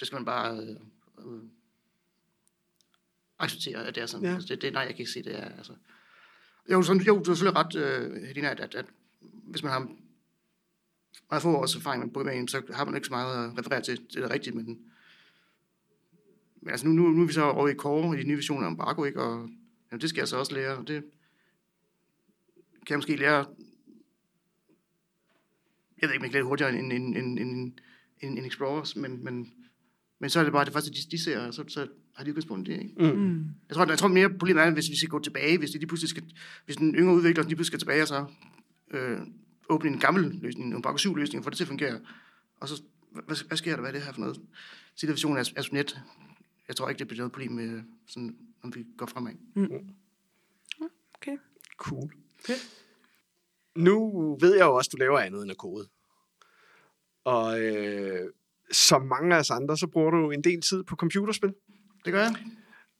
det 0.00 0.06
skal 0.06 0.16
man 0.16 0.24
bare 0.24 0.56
øh, 0.56 0.76
øh, 1.18 1.42
acceptere, 3.38 3.86
at 3.86 3.94
det 3.94 4.02
er 4.02 4.06
sådan. 4.06 4.26
Ja. 4.26 4.34
Altså, 4.34 4.48
det, 4.48 4.62
det, 4.62 4.72
nej, 4.72 4.82
jeg 4.82 4.90
kan 4.90 4.98
ikke 4.98 5.12
se, 5.12 5.22
det 5.22 5.38
er. 5.38 5.44
Altså. 5.44 5.74
Jo, 6.70 6.82
sådan, 6.82 7.02
jo, 7.02 7.14
du 7.14 7.30
har 7.30 7.34
selvfølgelig 7.34 7.64
ret, 7.64 7.76
øh, 7.76 8.22
Helena, 8.22 8.50
at, 8.50 8.60
at, 8.60 8.74
at 8.74 8.86
hvis 9.20 9.62
man 9.62 9.72
har 9.72 9.88
meget 11.30 11.42
få 11.42 11.56
års 11.56 11.76
erfaring 11.76 12.04
med 12.04 12.12
programmering, 12.12 12.50
så 12.50 12.62
har 12.72 12.84
man 12.84 12.94
ikke 12.94 13.06
så 13.06 13.12
meget 13.12 13.50
at 13.50 13.58
referere 13.58 13.82
til, 13.82 14.00
det 14.14 14.24
er 14.24 14.30
rigtigt, 14.30 14.56
men, 14.56 14.66
men 16.60 16.70
altså 16.70 16.86
nu, 16.86 16.92
nu, 16.92 17.08
nu 17.08 17.22
er 17.22 17.26
vi 17.26 17.32
så 17.32 17.42
over 17.42 17.68
i 17.68 17.74
Core, 17.74 18.18
i 18.18 18.22
de 18.22 18.28
nye 18.28 18.36
visioner 18.36 18.66
om 18.66 18.76
Bargo, 18.76 19.04
ikke? 19.04 19.22
og 19.22 19.50
jamen, 19.90 20.00
det 20.00 20.08
skal 20.08 20.20
jeg 20.20 20.28
så 20.28 20.36
også 20.36 20.54
lære, 20.54 20.76
og 20.76 20.88
det 20.88 21.02
kan 22.86 22.90
jeg 22.90 22.98
måske 22.98 23.16
lære 23.16 23.46
jeg 26.02 26.08
ved 26.08 26.14
ikke, 26.14 26.20
om 26.20 26.24
jeg 26.24 26.30
kan 26.30 26.32
lære 26.32 26.42
det 26.42 26.48
hurtigere 26.48 26.78
end, 26.78 26.92
end, 26.92 27.16
end, 27.16 27.38
end, 27.38 27.72
end, 28.20 28.38
end 28.38 28.46
Explorers, 28.46 28.96
men, 28.96 29.24
men, 29.24 29.52
men 30.20 30.30
så 30.30 30.40
er 30.40 30.44
det 30.44 30.52
bare 30.52 30.64
det 30.64 30.72
første, 30.72 30.90
de, 30.90 31.10
de 31.10 31.24
ser, 31.24 31.46
og 31.46 31.54
så, 31.54 31.64
så 31.68 31.86
har 32.14 32.24
de 32.24 32.30
udgangspunkt 32.30 32.66
det. 32.66 32.82
Ikke? 32.82 33.14
Mm. 33.14 33.44
Jeg 33.68 33.76
tror, 33.76 33.86
jeg 33.86 33.98
tror 33.98 34.08
mere 34.08 34.30
problemet 34.30 34.62
er, 34.62 34.70
hvis 34.70 34.90
vi 34.90 34.96
skal 34.96 35.08
gå 35.08 35.18
tilbage, 35.18 35.58
hvis 35.58 35.70
de 35.70 35.78
lige 35.78 35.86
pludselig 35.86 36.08
skal, 36.08 36.22
hvis 36.64 36.76
den 36.76 36.94
yngre 36.94 37.14
udvikler 37.14 37.44
lige 37.44 37.56
pludselig 37.56 37.66
skal 37.66 37.78
tilbage 37.78 38.02
og 38.02 38.08
så 38.08 38.26
øh, 38.90 39.20
åbne 39.68 39.90
en 39.90 39.98
gammel 39.98 40.38
løsning, 40.42 40.74
en 40.74 40.82
Barco 40.82 40.96
7 40.96 41.14
løsning, 41.16 41.40
og 41.40 41.44
få 41.44 41.50
det 41.50 41.56
til 41.56 41.64
at 41.64 41.68
fungere. 41.68 42.00
Og 42.60 42.68
så, 42.68 42.82
hvad, 43.10 43.46
hvad 43.46 43.56
sker 43.56 43.72
der? 43.72 43.80
Hvad 43.80 43.90
er 43.90 43.92
det 43.92 44.02
her 44.02 44.12
for 44.12 44.20
noget? 44.20 44.40
Situation 44.94 45.36
er 45.36 45.52
Asp.NET. 45.56 46.00
Jeg 46.68 46.76
tror 46.76 46.88
ikke, 46.88 46.98
det 46.98 47.08
bliver 47.08 47.18
noget 47.18 47.32
problem 47.32 47.52
med, 47.52 47.82
sådan, 48.06 48.36
om 48.62 48.74
vi 48.74 48.86
går 48.96 49.06
fremad. 49.06 49.32
Okay. 51.14 51.36
Cool. 51.76 52.12
Fedt. 52.46 52.82
Nu 53.76 54.36
ved 54.40 54.56
jeg 54.56 54.64
jo 54.64 54.74
også, 54.74 54.88
at 54.88 54.92
du 54.92 54.96
laver 54.96 55.18
andet 55.18 55.42
end 55.42 55.50
at 55.50 55.56
kode. 55.56 55.88
Og 57.24 57.60
øh, 57.60 58.30
som 58.72 59.02
mange 59.02 59.34
af 59.34 59.38
os 59.38 59.50
andre, 59.50 59.76
så 59.76 59.86
bruger 59.86 60.10
du 60.10 60.30
en 60.30 60.44
del 60.44 60.60
tid 60.60 60.82
på 60.84 60.96
computerspil. 60.96 61.54
Det 62.04 62.12
gør 62.12 62.20
jeg. 62.20 62.34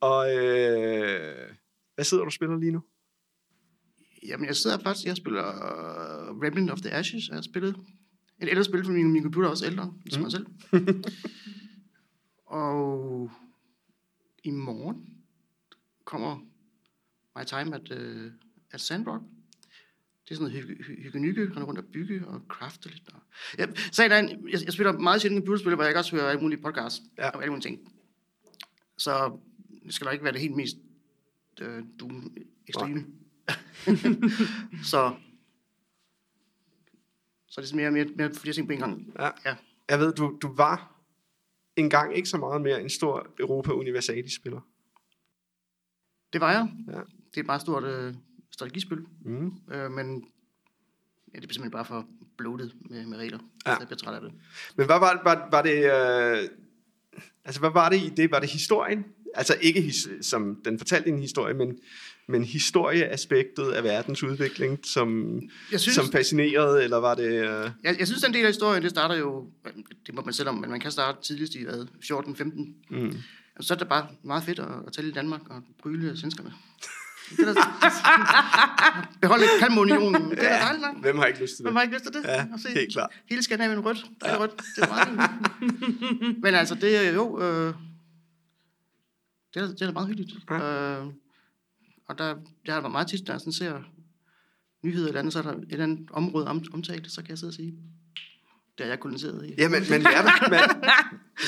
Og 0.01 0.37
øh, 0.37 1.49
hvad 1.95 2.05
sidder 2.05 2.23
du 2.23 2.29
og 2.29 2.33
spiller 2.33 2.59
lige 2.59 2.73
nu? 2.73 2.83
Jamen, 4.27 4.47
jeg 4.47 4.57
sidder 4.57 4.79
faktisk, 4.79 5.07
jeg 5.07 5.17
spiller 5.17 5.43
uh, 5.43 6.43
Remnant 6.43 6.71
of 6.71 6.81
the 6.81 6.91
Ashes, 6.91 7.29
jeg 7.29 7.37
har 7.37 7.43
spillet. 7.43 7.77
Et 8.43 8.49
ældre 8.49 8.65
spil, 8.65 8.85
for 8.85 8.93
min, 8.93 9.13
min 9.13 9.23
computer 9.23 9.49
er 9.49 9.51
også 9.51 9.67
ældre, 9.67 9.95
som 10.11 10.21
mm. 10.21 10.23
mig 10.23 10.33
selv. 10.33 10.47
og 12.47 13.31
i 14.45 14.51
morgen 14.51 15.07
kommer 16.05 16.39
My 17.37 17.45
Time 17.45 17.75
at, 17.75 17.91
uh, 17.91 18.33
at 18.71 18.81
Sandrock. 18.81 19.23
Det 20.25 20.31
er 20.31 20.35
sådan 20.35 20.53
noget 20.53 20.65
hygge, 20.67 20.85
hygge, 20.85 21.03
hygge, 21.21 21.43
rende 21.51 21.63
rundt 21.65 21.79
og 21.79 21.85
bygge 21.93 22.27
og 22.27 22.41
crafte 22.49 22.89
lidt. 22.89 23.09
Og... 23.15 23.21
Ja, 23.59 23.67
sagen 23.93 24.13
er, 24.13 24.19
en- 24.19 24.49
jeg, 24.49 24.65
jeg 24.65 24.73
spiller 24.73 24.93
meget 24.93 25.21
sjældent 25.21 25.41
computerspil, 25.41 25.75
hvor 25.75 25.85
jeg 25.85 25.97
også 25.97 26.17
hører 26.17 26.29
alle 26.31 26.41
mulige 26.43 26.63
podcasts 26.63 27.03
Ja. 27.19 27.29
og 27.31 27.43
alle 27.43 27.51
mulige 27.51 27.63
ting. 27.63 27.93
Så 28.99 29.39
det 29.85 29.95
skal 29.95 30.07
da 30.07 30.11
ikke 30.13 30.25
være 30.25 30.33
det 30.33 30.41
helt 30.41 30.57
mest 30.57 30.77
øh, 31.61 31.83
doom 32.01 32.37
ekstreme. 32.69 33.07
så, 34.93 35.15
så 37.49 37.61
det 37.61 37.73
er 37.73 37.77
mere, 37.77 37.91
mere, 37.91 38.05
mere 38.05 38.35
flere 38.35 38.55
ting 38.55 38.67
på 38.69 38.73
en 38.73 38.79
gang. 38.79 39.13
Ja. 39.19 39.29
Ja. 39.45 39.57
Jeg 39.89 39.99
ved, 39.99 40.13
du, 40.13 40.39
du 40.43 40.55
var 40.55 41.01
engang 41.77 42.17
ikke 42.17 42.29
så 42.29 42.37
meget 42.39 42.63
mere 42.63 42.83
en 42.83 42.91
stor 42.91 43.27
Europa 43.39 43.73
Universalis-spiller. 43.73 44.61
Det 46.33 46.41
var 46.41 46.53
jeg. 46.53 46.73
Ja. 46.87 46.93
Det 47.31 47.37
er 47.37 47.41
et 47.41 47.47
meget 47.47 47.61
stort 47.61 47.85
øh, 47.85 48.15
strategispil, 48.53 48.99
Mm. 49.25 49.53
øh, 49.73 49.91
men 49.91 50.25
ja, 51.35 51.41
det 51.41 51.49
er 51.49 51.53
simpelthen 51.53 51.71
bare 51.71 51.85
for 51.85 52.07
bloated 52.39 52.71
med, 52.91 53.07
med 53.07 53.19
regler. 53.19 53.39
Ja. 53.67 53.75
Så 53.75 53.77
jeg 53.81 53.89
bliver 53.89 53.99
træt 53.99 54.15
af 54.15 54.21
det. 54.21 54.33
Men 54.77 54.87
hvad 54.87 54.99
var, 54.99 55.21
var, 55.25 55.49
var 55.51 55.63
det... 55.63 55.77
Øh, 55.85 56.49
altså, 57.45 57.61
hvad 57.61 57.71
var 57.71 57.89
det 57.89 57.97
i 58.01 58.09
det? 58.17 58.31
Var 58.31 58.39
det 58.41 58.51
historien? 58.51 59.05
Altså 59.35 59.57
ikke 59.61 59.81
his, 59.81 60.09
som 60.21 60.57
den 60.65 60.79
fortalte 60.79 61.09
en 61.09 61.19
historie, 61.19 61.55
men, 61.55 61.79
men 62.29 62.45
historieaspektet 62.45 63.71
af 63.73 63.85
verdens 63.85 64.23
udvikling, 64.23 64.79
som, 64.87 65.41
Jeg 65.73 65.81
synes, 65.81 65.95
som 65.95 66.13
fascinerede, 66.13 66.85
eller 66.85 66.97
var 66.97 67.15
det... 67.15 67.27
Øh, 67.33 67.71
jeg, 67.85 67.97
jeg 67.99 68.07
synes, 68.07 68.23
den 68.23 68.35
del 68.35 68.43
af 68.45 68.49
historien, 68.49 68.83
det 68.83 68.91
starter 68.91 69.15
jo, 69.15 69.51
det 70.07 70.15
må 70.15 70.23
man 70.23 70.35
selv 70.35 70.49
om, 70.49 70.55
men 70.55 70.71
man 70.71 70.81
kan 70.81 70.91
starte 70.91 71.19
tidligst 71.23 71.55
i 71.55 71.65
hvad, 71.65 71.87
14-15. 72.05 72.75
mm. 72.91 73.13
Så 73.61 73.75
er 73.75 73.79
det 73.79 73.89
bare 73.89 74.07
meget 74.23 74.45
fedt 74.45 74.59
at, 74.59 74.69
at 74.87 74.93
tale 74.93 75.09
i 75.09 75.13
Danmark 75.13 75.41
og 75.51 75.63
bryle 75.83 76.17
svenskerne. 76.17 76.53
Det 77.37 77.49
er 77.49 77.55
da, 77.55 77.61
beholde 79.21 79.45
Kalmarunionen. 79.59 80.31
Det 80.31 80.39
er 80.39 80.59
da 80.59 80.65
dejligt 80.65 80.83
nok. 80.83 81.01
Hvem 81.01 81.19
har 81.19 81.25
ikke 81.25 81.41
lyst 81.41 81.57
til 81.57 81.63
Hvem 81.63 81.73
det? 81.75 81.79
har 81.79 81.83
ikke 81.83 81.95
lyst 81.95 82.05
til 82.05 82.13
det? 82.13 82.25
Ja, 82.25 82.47
At 82.55 82.61
se 82.61 82.69
helt 82.69 82.93
klart. 82.93 83.11
Hele 83.31 83.43
Skandinavien 83.43 83.85
rødt. 83.85 84.05
Der 84.21 84.27
er 84.27 84.39
rødt. 84.39 84.57
Det 84.77 84.83
er 84.85 84.89
meget. 84.89 85.31
Men 86.43 86.55
altså, 86.55 86.75
det 86.75 87.07
er 87.07 87.13
jo... 87.13 87.41
Øh, 87.43 87.75
det, 89.55 89.63
er, 89.63 89.67
det 89.67 89.83
er 89.83 89.87
da 89.87 89.93
meget 89.93 90.09
hyggeligt. 90.09 90.33
Ja. 90.51 91.01
Øh, 91.01 91.07
og 92.09 92.19
der, 92.19 92.37
jeg 92.67 92.75
har 92.75 92.89
meget 92.89 93.07
tit, 93.09 93.27
når 93.27 93.35
jeg 93.35 93.41
sådan 93.41 93.53
ser 93.53 93.83
nyheder 94.85 95.07
eller 95.09 95.19
andet, 95.21 95.33
så 95.33 95.39
er 95.39 95.43
der 95.43 95.53
et 95.53 95.65
eller 95.71 95.85
andet 95.85 96.09
område 96.13 96.47
om, 96.49 96.65
omtalt, 96.73 97.13
så 97.13 97.21
kan 97.23 97.31
jeg 97.31 97.39
sidde 97.39 97.51
og 97.51 97.55
sige, 97.55 97.75
det 98.79 98.85
er 98.85 98.89
jeg 98.89 99.01
koloniseret 99.01 99.47
i. 99.47 99.55
Ja, 99.59 99.69
men 99.69 99.83
man 99.91 100.03
lærte, 100.03 100.31
man, 100.51 100.61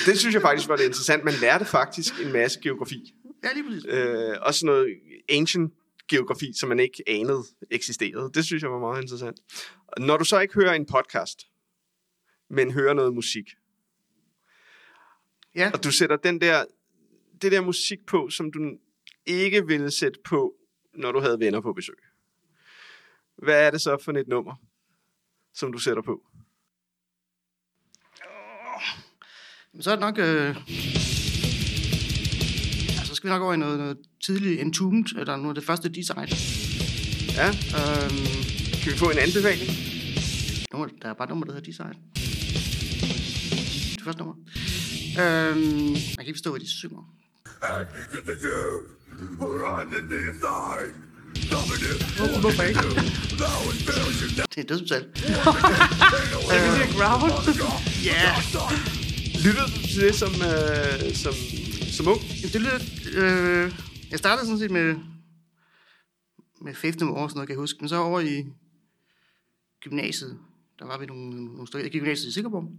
det 0.07 0.19
synes 0.19 0.35
jeg 0.35 0.43
faktisk 0.43 0.69
var 0.69 0.77
det 0.77 0.85
interessant. 0.85 1.25
Man 1.25 1.35
lærte 1.41 1.65
faktisk 1.65 2.15
en 2.25 2.33
masse 2.33 2.61
geografi. 2.61 3.15
Ja, 3.45 3.49
lige 3.55 3.65
præcis. 3.69 3.85
Øh, 3.89 4.35
også 4.41 4.67
noget 4.67 4.87
ancient 5.29 5.73
geografi, 6.09 6.53
som 6.53 6.69
man 6.69 6.81
ikke 6.81 7.03
anede 7.07 7.43
eksisterede. 7.71 8.31
Det 8.35 8.45
synes 8.45 8.63
jeg 8.63 8.71
var 8.71 8.79
meget 8.79 9.03
interessant. 9.03 9.41
Når 9.99 10.17
du 10.17 10.25
så 10.25 10.41
ikke 10.41 10.55
hører 10.55 10.73
en 10.73 10.87
podcast, 10.87 11.47
men 12.51 12.71
hører 12.71 12.95
noget 12.95 13.15
musik, 13.15 13.45
Ja, 15.55 15.71
og 15.75 15.85
du 15.85 15.93
sætter 15.93 16.17
den 16.17 16.41
der, 16.41 16.65
det 17.43 17.53
der 17.53 17.61
musik 17.61 18.07
på, 18.07 18.31
som 18.31 18.53
du 18.53 18.79
ikke 19.27 19.67
ville 19.67 19.91
sætte 19.91 20.21
på, 20.25 20.55
når 20.95 21.13
du 21.13 21.21
havde 21.21 21.41
venner 21.41 21.61
på 21.61 21.73
besøg. 21.73 21.97
Hvad 23.37 23.67
er 23.67 23.71
det 23.71 23.81
så 23.81 23.99
for 24.05 24.13
et 24.13 24.29
nummer, 24.29 24.55
som 25.55 25.73
du 25.73 25.79
sætter 25.79 26.03
på? 26.03 26.27
så 29.81 29.91
er 29.91 29.97
det 29.97 30.01
nok... 30.01 30.19
Øh, 30.19 31.04
skal 33.25 33.31
vi 33.31 33.35
nok 33.39 33.43
over 33.43 33.55
i 33.55 33.57
noget, 33.57 33.79
noget 33.79 33.97
tidligt 34.27 34.61
Entombed, 34.61 35.19
eller 35.19 35.37
noget 35.37 35.49
af 35.49 35.55
det 35.55 35.65
første 35.65 35.89
design. 35.89 36.29
Ja, 37.41 37.49
Øhm, 37.49 38.25
kan 38.83 38.93
vi 38.93 38.97
få 38.99 39.11
en 39.11 39.19
anbefaling? 39.19 39.71
nummer, 40.73 40.89
der 41.03 41.09
er 41.09 41.15
bare 41.15 41.29
nummer, 41.29 41.45
der 41.47 41.53
hedder 41.53 41.71
design. 41.71 41.95
Det 43.95 44.03
første 44.05 44.19
nummer. 44.23 44.35
Øhm, 45.21 45.93
jeg 45.95 46.17
kan 46.19 46.27
ikke 46.27 46.37
forstå, 46.39 46.51
hvad 46.51 46.61
de 46.61 46.71
synger. 46.71 47.03
Det 54.51 54.59
er 54.59 54.63
et 54.63 54.69
dødsmetal. 54.69 55.05
Er 56.53 56.59
det 56.71 56.81
det 56.81 56.97
growl? 56.97 57.31
Ja. 58.05 58.35
Lyttede 59.45 59.67
du 59.67 59.81
til 59.93 60.01
det 60.01 60.15
som, 60.15 60.33
øh, 60.35 61.15
som, 61.15 61.35
som 61.95 62.09
ung? 62.09 62.21
Jamen, 62.21 62.53
det 62.53 62.61
lyder... 62.61 62.81
Øh, 63.21 63.67
jeg 64.11 64.19
startede 64.19 64.47
sådan 64.47 64.59
set 64.59 64.71
med, 64.71 64.97
med 66.61 66.75
Faith 66.75 66.99
No 67.01 67.07
More, 67.07 67.31
sådan 67.31 67.37
noget, 67.37 67.49
kan 67.49 67.55
jeg 67.55 67.61
huske. 67.61 67.79
Men 67.81 67.89
så 67.89 67.97
over 67.97 68.21
i 68.21 68.47
gymnasiet, 69.81 70.39
der 70.79 70.85
var 70.85 70.99
vi 70.99 71.07
nogle, 71.07 71.45
nogle 71.45 71.67
stykker. 71.67 71.85
Jeg 71.85 71.93
gik 71.93 72.01
gymnasiet 72.01 72.29
i 72.29 72.33
Sikkerborg. 72.33 72.73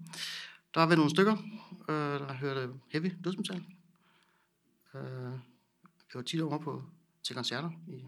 Der 0.74 0.80
var 0.80 0.88
vi 0.88 0.96
nogle 0.96 1.10
stykker, 1.10 1.38
øh, 1.90 2.20
der 2.20 2.34
hørte 2.34 2.74
heavy 2.92 3.12
dødsmetal. 3.24 3.64
Øh, 4.96 5.32
vi 6.08 6.14
var 6.14 6.22
tit 6.22 6.42
over 6.42 6.58
på, 6.58 6.84
til 7.24 7.36
koncerter 7.36 7.72
i 7.88 8.04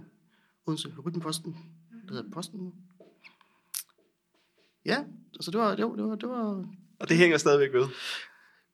Odense 0.66 0.94
Rytmeposten. 1.06 1.58
Det 2.02 2.10
hedder 2.10 2.32
Posten 2.32 2.60
nu. 2.60 2.74
Ja, 4.86 5.04
altså 5.34 5.52
det 5.52 5.60
var, 5.60 5.76
det 5.76 5.86
var, 5.86 5.96
det 5.96 6.04
var, 6.04 6.16
det 6.16 6.30
var 6.30 6.66
Og 7.00 7.10
det 7.10 7.18
hænger 7.18 7.38
stadigvæk 7.38 7.74
ved 7.74 7.88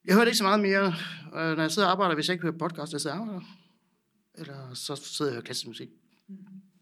jeg 0.06 0.16
hørte 0.16 0.30
ikke 0.30 0.38
så 0.38 0.44
meget 0.44 0.60
mere, 0.60 0.94
når 1.32 1.62
jeg 1.62 1.72
sidder 1.72 1.88
og 1.88 1.92
arbejder, 1.92 2.16
hvis 2.16 2.28
jeg 2.28 2.34
ikke 2.34 2.42
hører 2.42 2.58
podcast, 2.58 2.94
jeg 2.94 3.02
sidder 3.02 3.16
og 3.16 3.22
arbejder. 3.22 3.42
Eller 4.36 4.74
så 4.74 4.96
sidder 4.96 5.32
jeg 5.32 5.34
og 5.34 5.36
hører 5.36 5.46
klassisk 5.46 5.68
musik. 5.68 5.90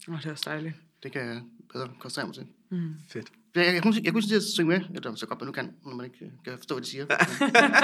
Åh, 0.08 0.18
det 0.18 0.26
er 0.26 0.32
også 0.32 0.50
dejligt. 0.50 0.76
Det 1.04 1.12
kan 1.12 1.22
jeg 1.22 1.42
bedre 1.74 1.90
koncentrere 2.00 2.26
mig 2.26 2.36
til. 2.36 2.48
Mm. 2.70 2.94
Fedt. 3.10 3.32
Jeg, 3.56 3.66
jeg, 3.66 3.74
jeg, 3.74 3.84
kunne, 3.84 3.96
jeg 4.04 4.14
kunne 4.14 4.24
sige 4.24 4.36
at 4.36 4.44
synge 4.44 4.70
med, 4.70 4.82
eller 4.96 5.16
så 5.16 5.26
godt 5.26 5.40
man 5.40 5.46
nu 5.46 5.52
kan, 5.52 5.74
når 5.86 5.96
man 5.96 6.06
ikke 6.06 6.26
øh, 6.26 6.32
kan 6.46 6.58
forstå, 6.58 6.76
hvad 6.76 6.84
de 6.84 6.90
siger. 6.90 7.06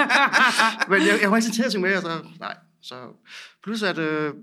Men 0.90 1.02
jeg, 1.08 1.20
jeg 1.22 1.32
var 1.32 1.38
ikke 1.38 1.52
til 1.52 1.64
at 1.64 1.72
synge 1.72 1.88
med, 1.88 1.96
og 1.96 2.02
så, 2.02 2.26
nej. 2.40 2.58
Så 2.82 3.14
plus 3.64 3.84
at, 3.84 3.98
øh, 3.98 4.34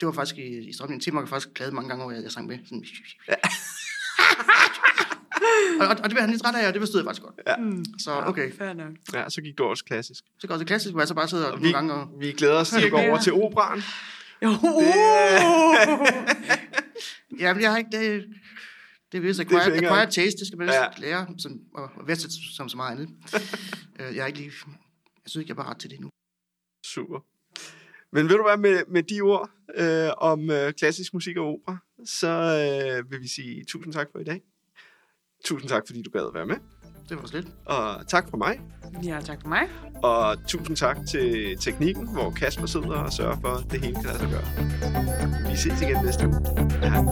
det 0.00 0.06
var 0.06 0.12
faktisk 0.12 0.38
i, 0.38 0.68
i 0.68 0.72
strømningen. 0.72 1.00
Tim 1.00 1.16
har 1.16 1.26
faktisk 1.26 1.54
klaget 1.54 1.74
mange 1.74 1.88
gange 1.88 2.04
over, 2.04 2.12
at 2.12 2.22
jeg 2.22 2.32
sang 2.32 2.46
med. 2.46 2.58
Sådan, 2.64 2.84
og, 5.80 5.86
og, 5.86 5.88
og, 5.88 6.04
det 6.04 6.10
blev 6.10 6.20
han 6.20 6.30
lidt 6.30 6.42
træt 6.42 6.54
af, 6.54 6.68
og 6.68 6.74
det 6.74 6.82
forstod 6.82 7.00
jeg 7.00 7.04
faktisk 7.04 7.22
godt. 7.22 7.40
Ja. 7.46 7.56
Mm. 7.56 7.84
Så 7.98 8.22
okay, 8.26 8.52
Fair 8.52 8.72
nok. 8.72 8.92
Ja, 9.14 9.30
så 9.30 9.40
gik 9.40 9.58
du 9.58 9.64
også 9.64 9.84
klassisk. 9.84 10.24
så 10.38 10.46
går 10.46 10.56
det 10.56 10.66
klassisk, 10.66 10.92
hvor 10.92 11.00
jeg 11.00 11.08
så 11.08 11.14
bare 11.14 11.28
sidder 11.28 11.44
Og 11.44 11.50
nogle 11.50 11.66
vi, 11.66 11.72
gange 11.72 11.94
og... 11.94 12.08
vi 12.18 12.32
glæder 12.32 12.54
os 12.60 12.68
til 12.68 12.84
at 12.84 12.90
gå 12.90 12.96
over 12.96 13.18
til 13.18 13.32
operan. 13.32 13.82
Jo. 14.42 14.50
Ja, 17.40 17.54
men 17.54 17.62
jeg 17.62 17.70
har 17.70 17.78
ikke 17.78 17.90
det... 17.90 18.24
Det 19.12 19.18
er 19.18 19.22
Det 19.22 19.38
er 19.38 19.44
acquired, 19.44 19.82
acquired 19.82 20.10
taste, 20.10 20.38
det 20.38 20.46
skal 20.46 20.58
man 20.58 20.68
Ja. 20.68 20.82
ja. 20.82 20.88
lære, 20.98 21.26
som, 21.38 21.60
og, 21.74 21.90
og 21.96 22.06
være 22.08 22.16
til, 22.16 22.30
som 22.56 22.68
så 22.68 22.76
meget 22.76 22.92
andet. 22.92 23.08
Øh, 24.00 24.16
jeg 24.16 24.22
er 24.22 24.26
ikke 24.26 24.38
lige... 24.38 24.52
Jeg 24.66 25.30
synes 25.30 25.42
ikke, 25.42 25.50
jeg 25.50 25.58
er 25.58 25.62
bare 25.62 25.70
ret 25.70 25.80
til 25.80 25.90
det 25.90 26.00
nu. 26.00 26.10
Super. 26.86 27.20
Men 28.12 28.28
ved 28.28 28.36
du 28.36 28.42
hvad, 28.42 28.56
med, 28.56 28.84
med 28.88 29.02
de 29.02 29.20
ord 29.20 29.50
øh, 29.74 30.10
om 30.16 30.50
øh, 30.50 30.72
klassisk 30.72 31.14
musik 31.14 31.36
og 31.36 31.46
opera, 31.46 31.76
så 32.04 32.28
øh, 32.28 33.10
vil 33.10 33.20
vi 33.20 33.28
sige 33.28 33.64
tusind 33.64 33.92
tak 33.92 34.08
for 34.12 34.18
i 34.18 34.24
dag. 34.24 34.42
Tusind 35.48 35.68
tak, 35.68 35.82
fordi 35.86 36.02
du 36.02 36.10
gad 36.10 36.20
at 36.20 36.34
være 36.34 36.46
med. 36.46 36.56
Det 37.08 37.16
var 37.20 37.26
slet. 37.26 37.46
Og 37.66 38.08
tak 38.08 38.30
for 38.30 38.36
mig. 38.36 38.60
Ja, 39.04 39.20
tak 39.24 39.38
for 39.42 39.48
mig. 39.48 39.62
Og 40.02 40.36
tusind 40.46 40.76
tak 40.76 40.96
til 41.10 41.56
teknikken, 41.60 42.08
hvor 42.12 42.30
Kasper 42.30 42.66
sidder 42.66 42.88
og 42.88 43.12
sørger 43.12 43.36
for, 43.40 43.48
at 43.48 43.72
det 43.72 43.80
hele 43.80 43.94
kan 43.94 44.04
lade 44.04 44.18
sig 44.18 44.28
gøre. 44.28 44.44
Vi 45.50 45.56
ses 45.56 45.82
igen 45.82 46.04
næste 46.04 46.28
uge. 46.28 46.40
Ja. 46.82 47.04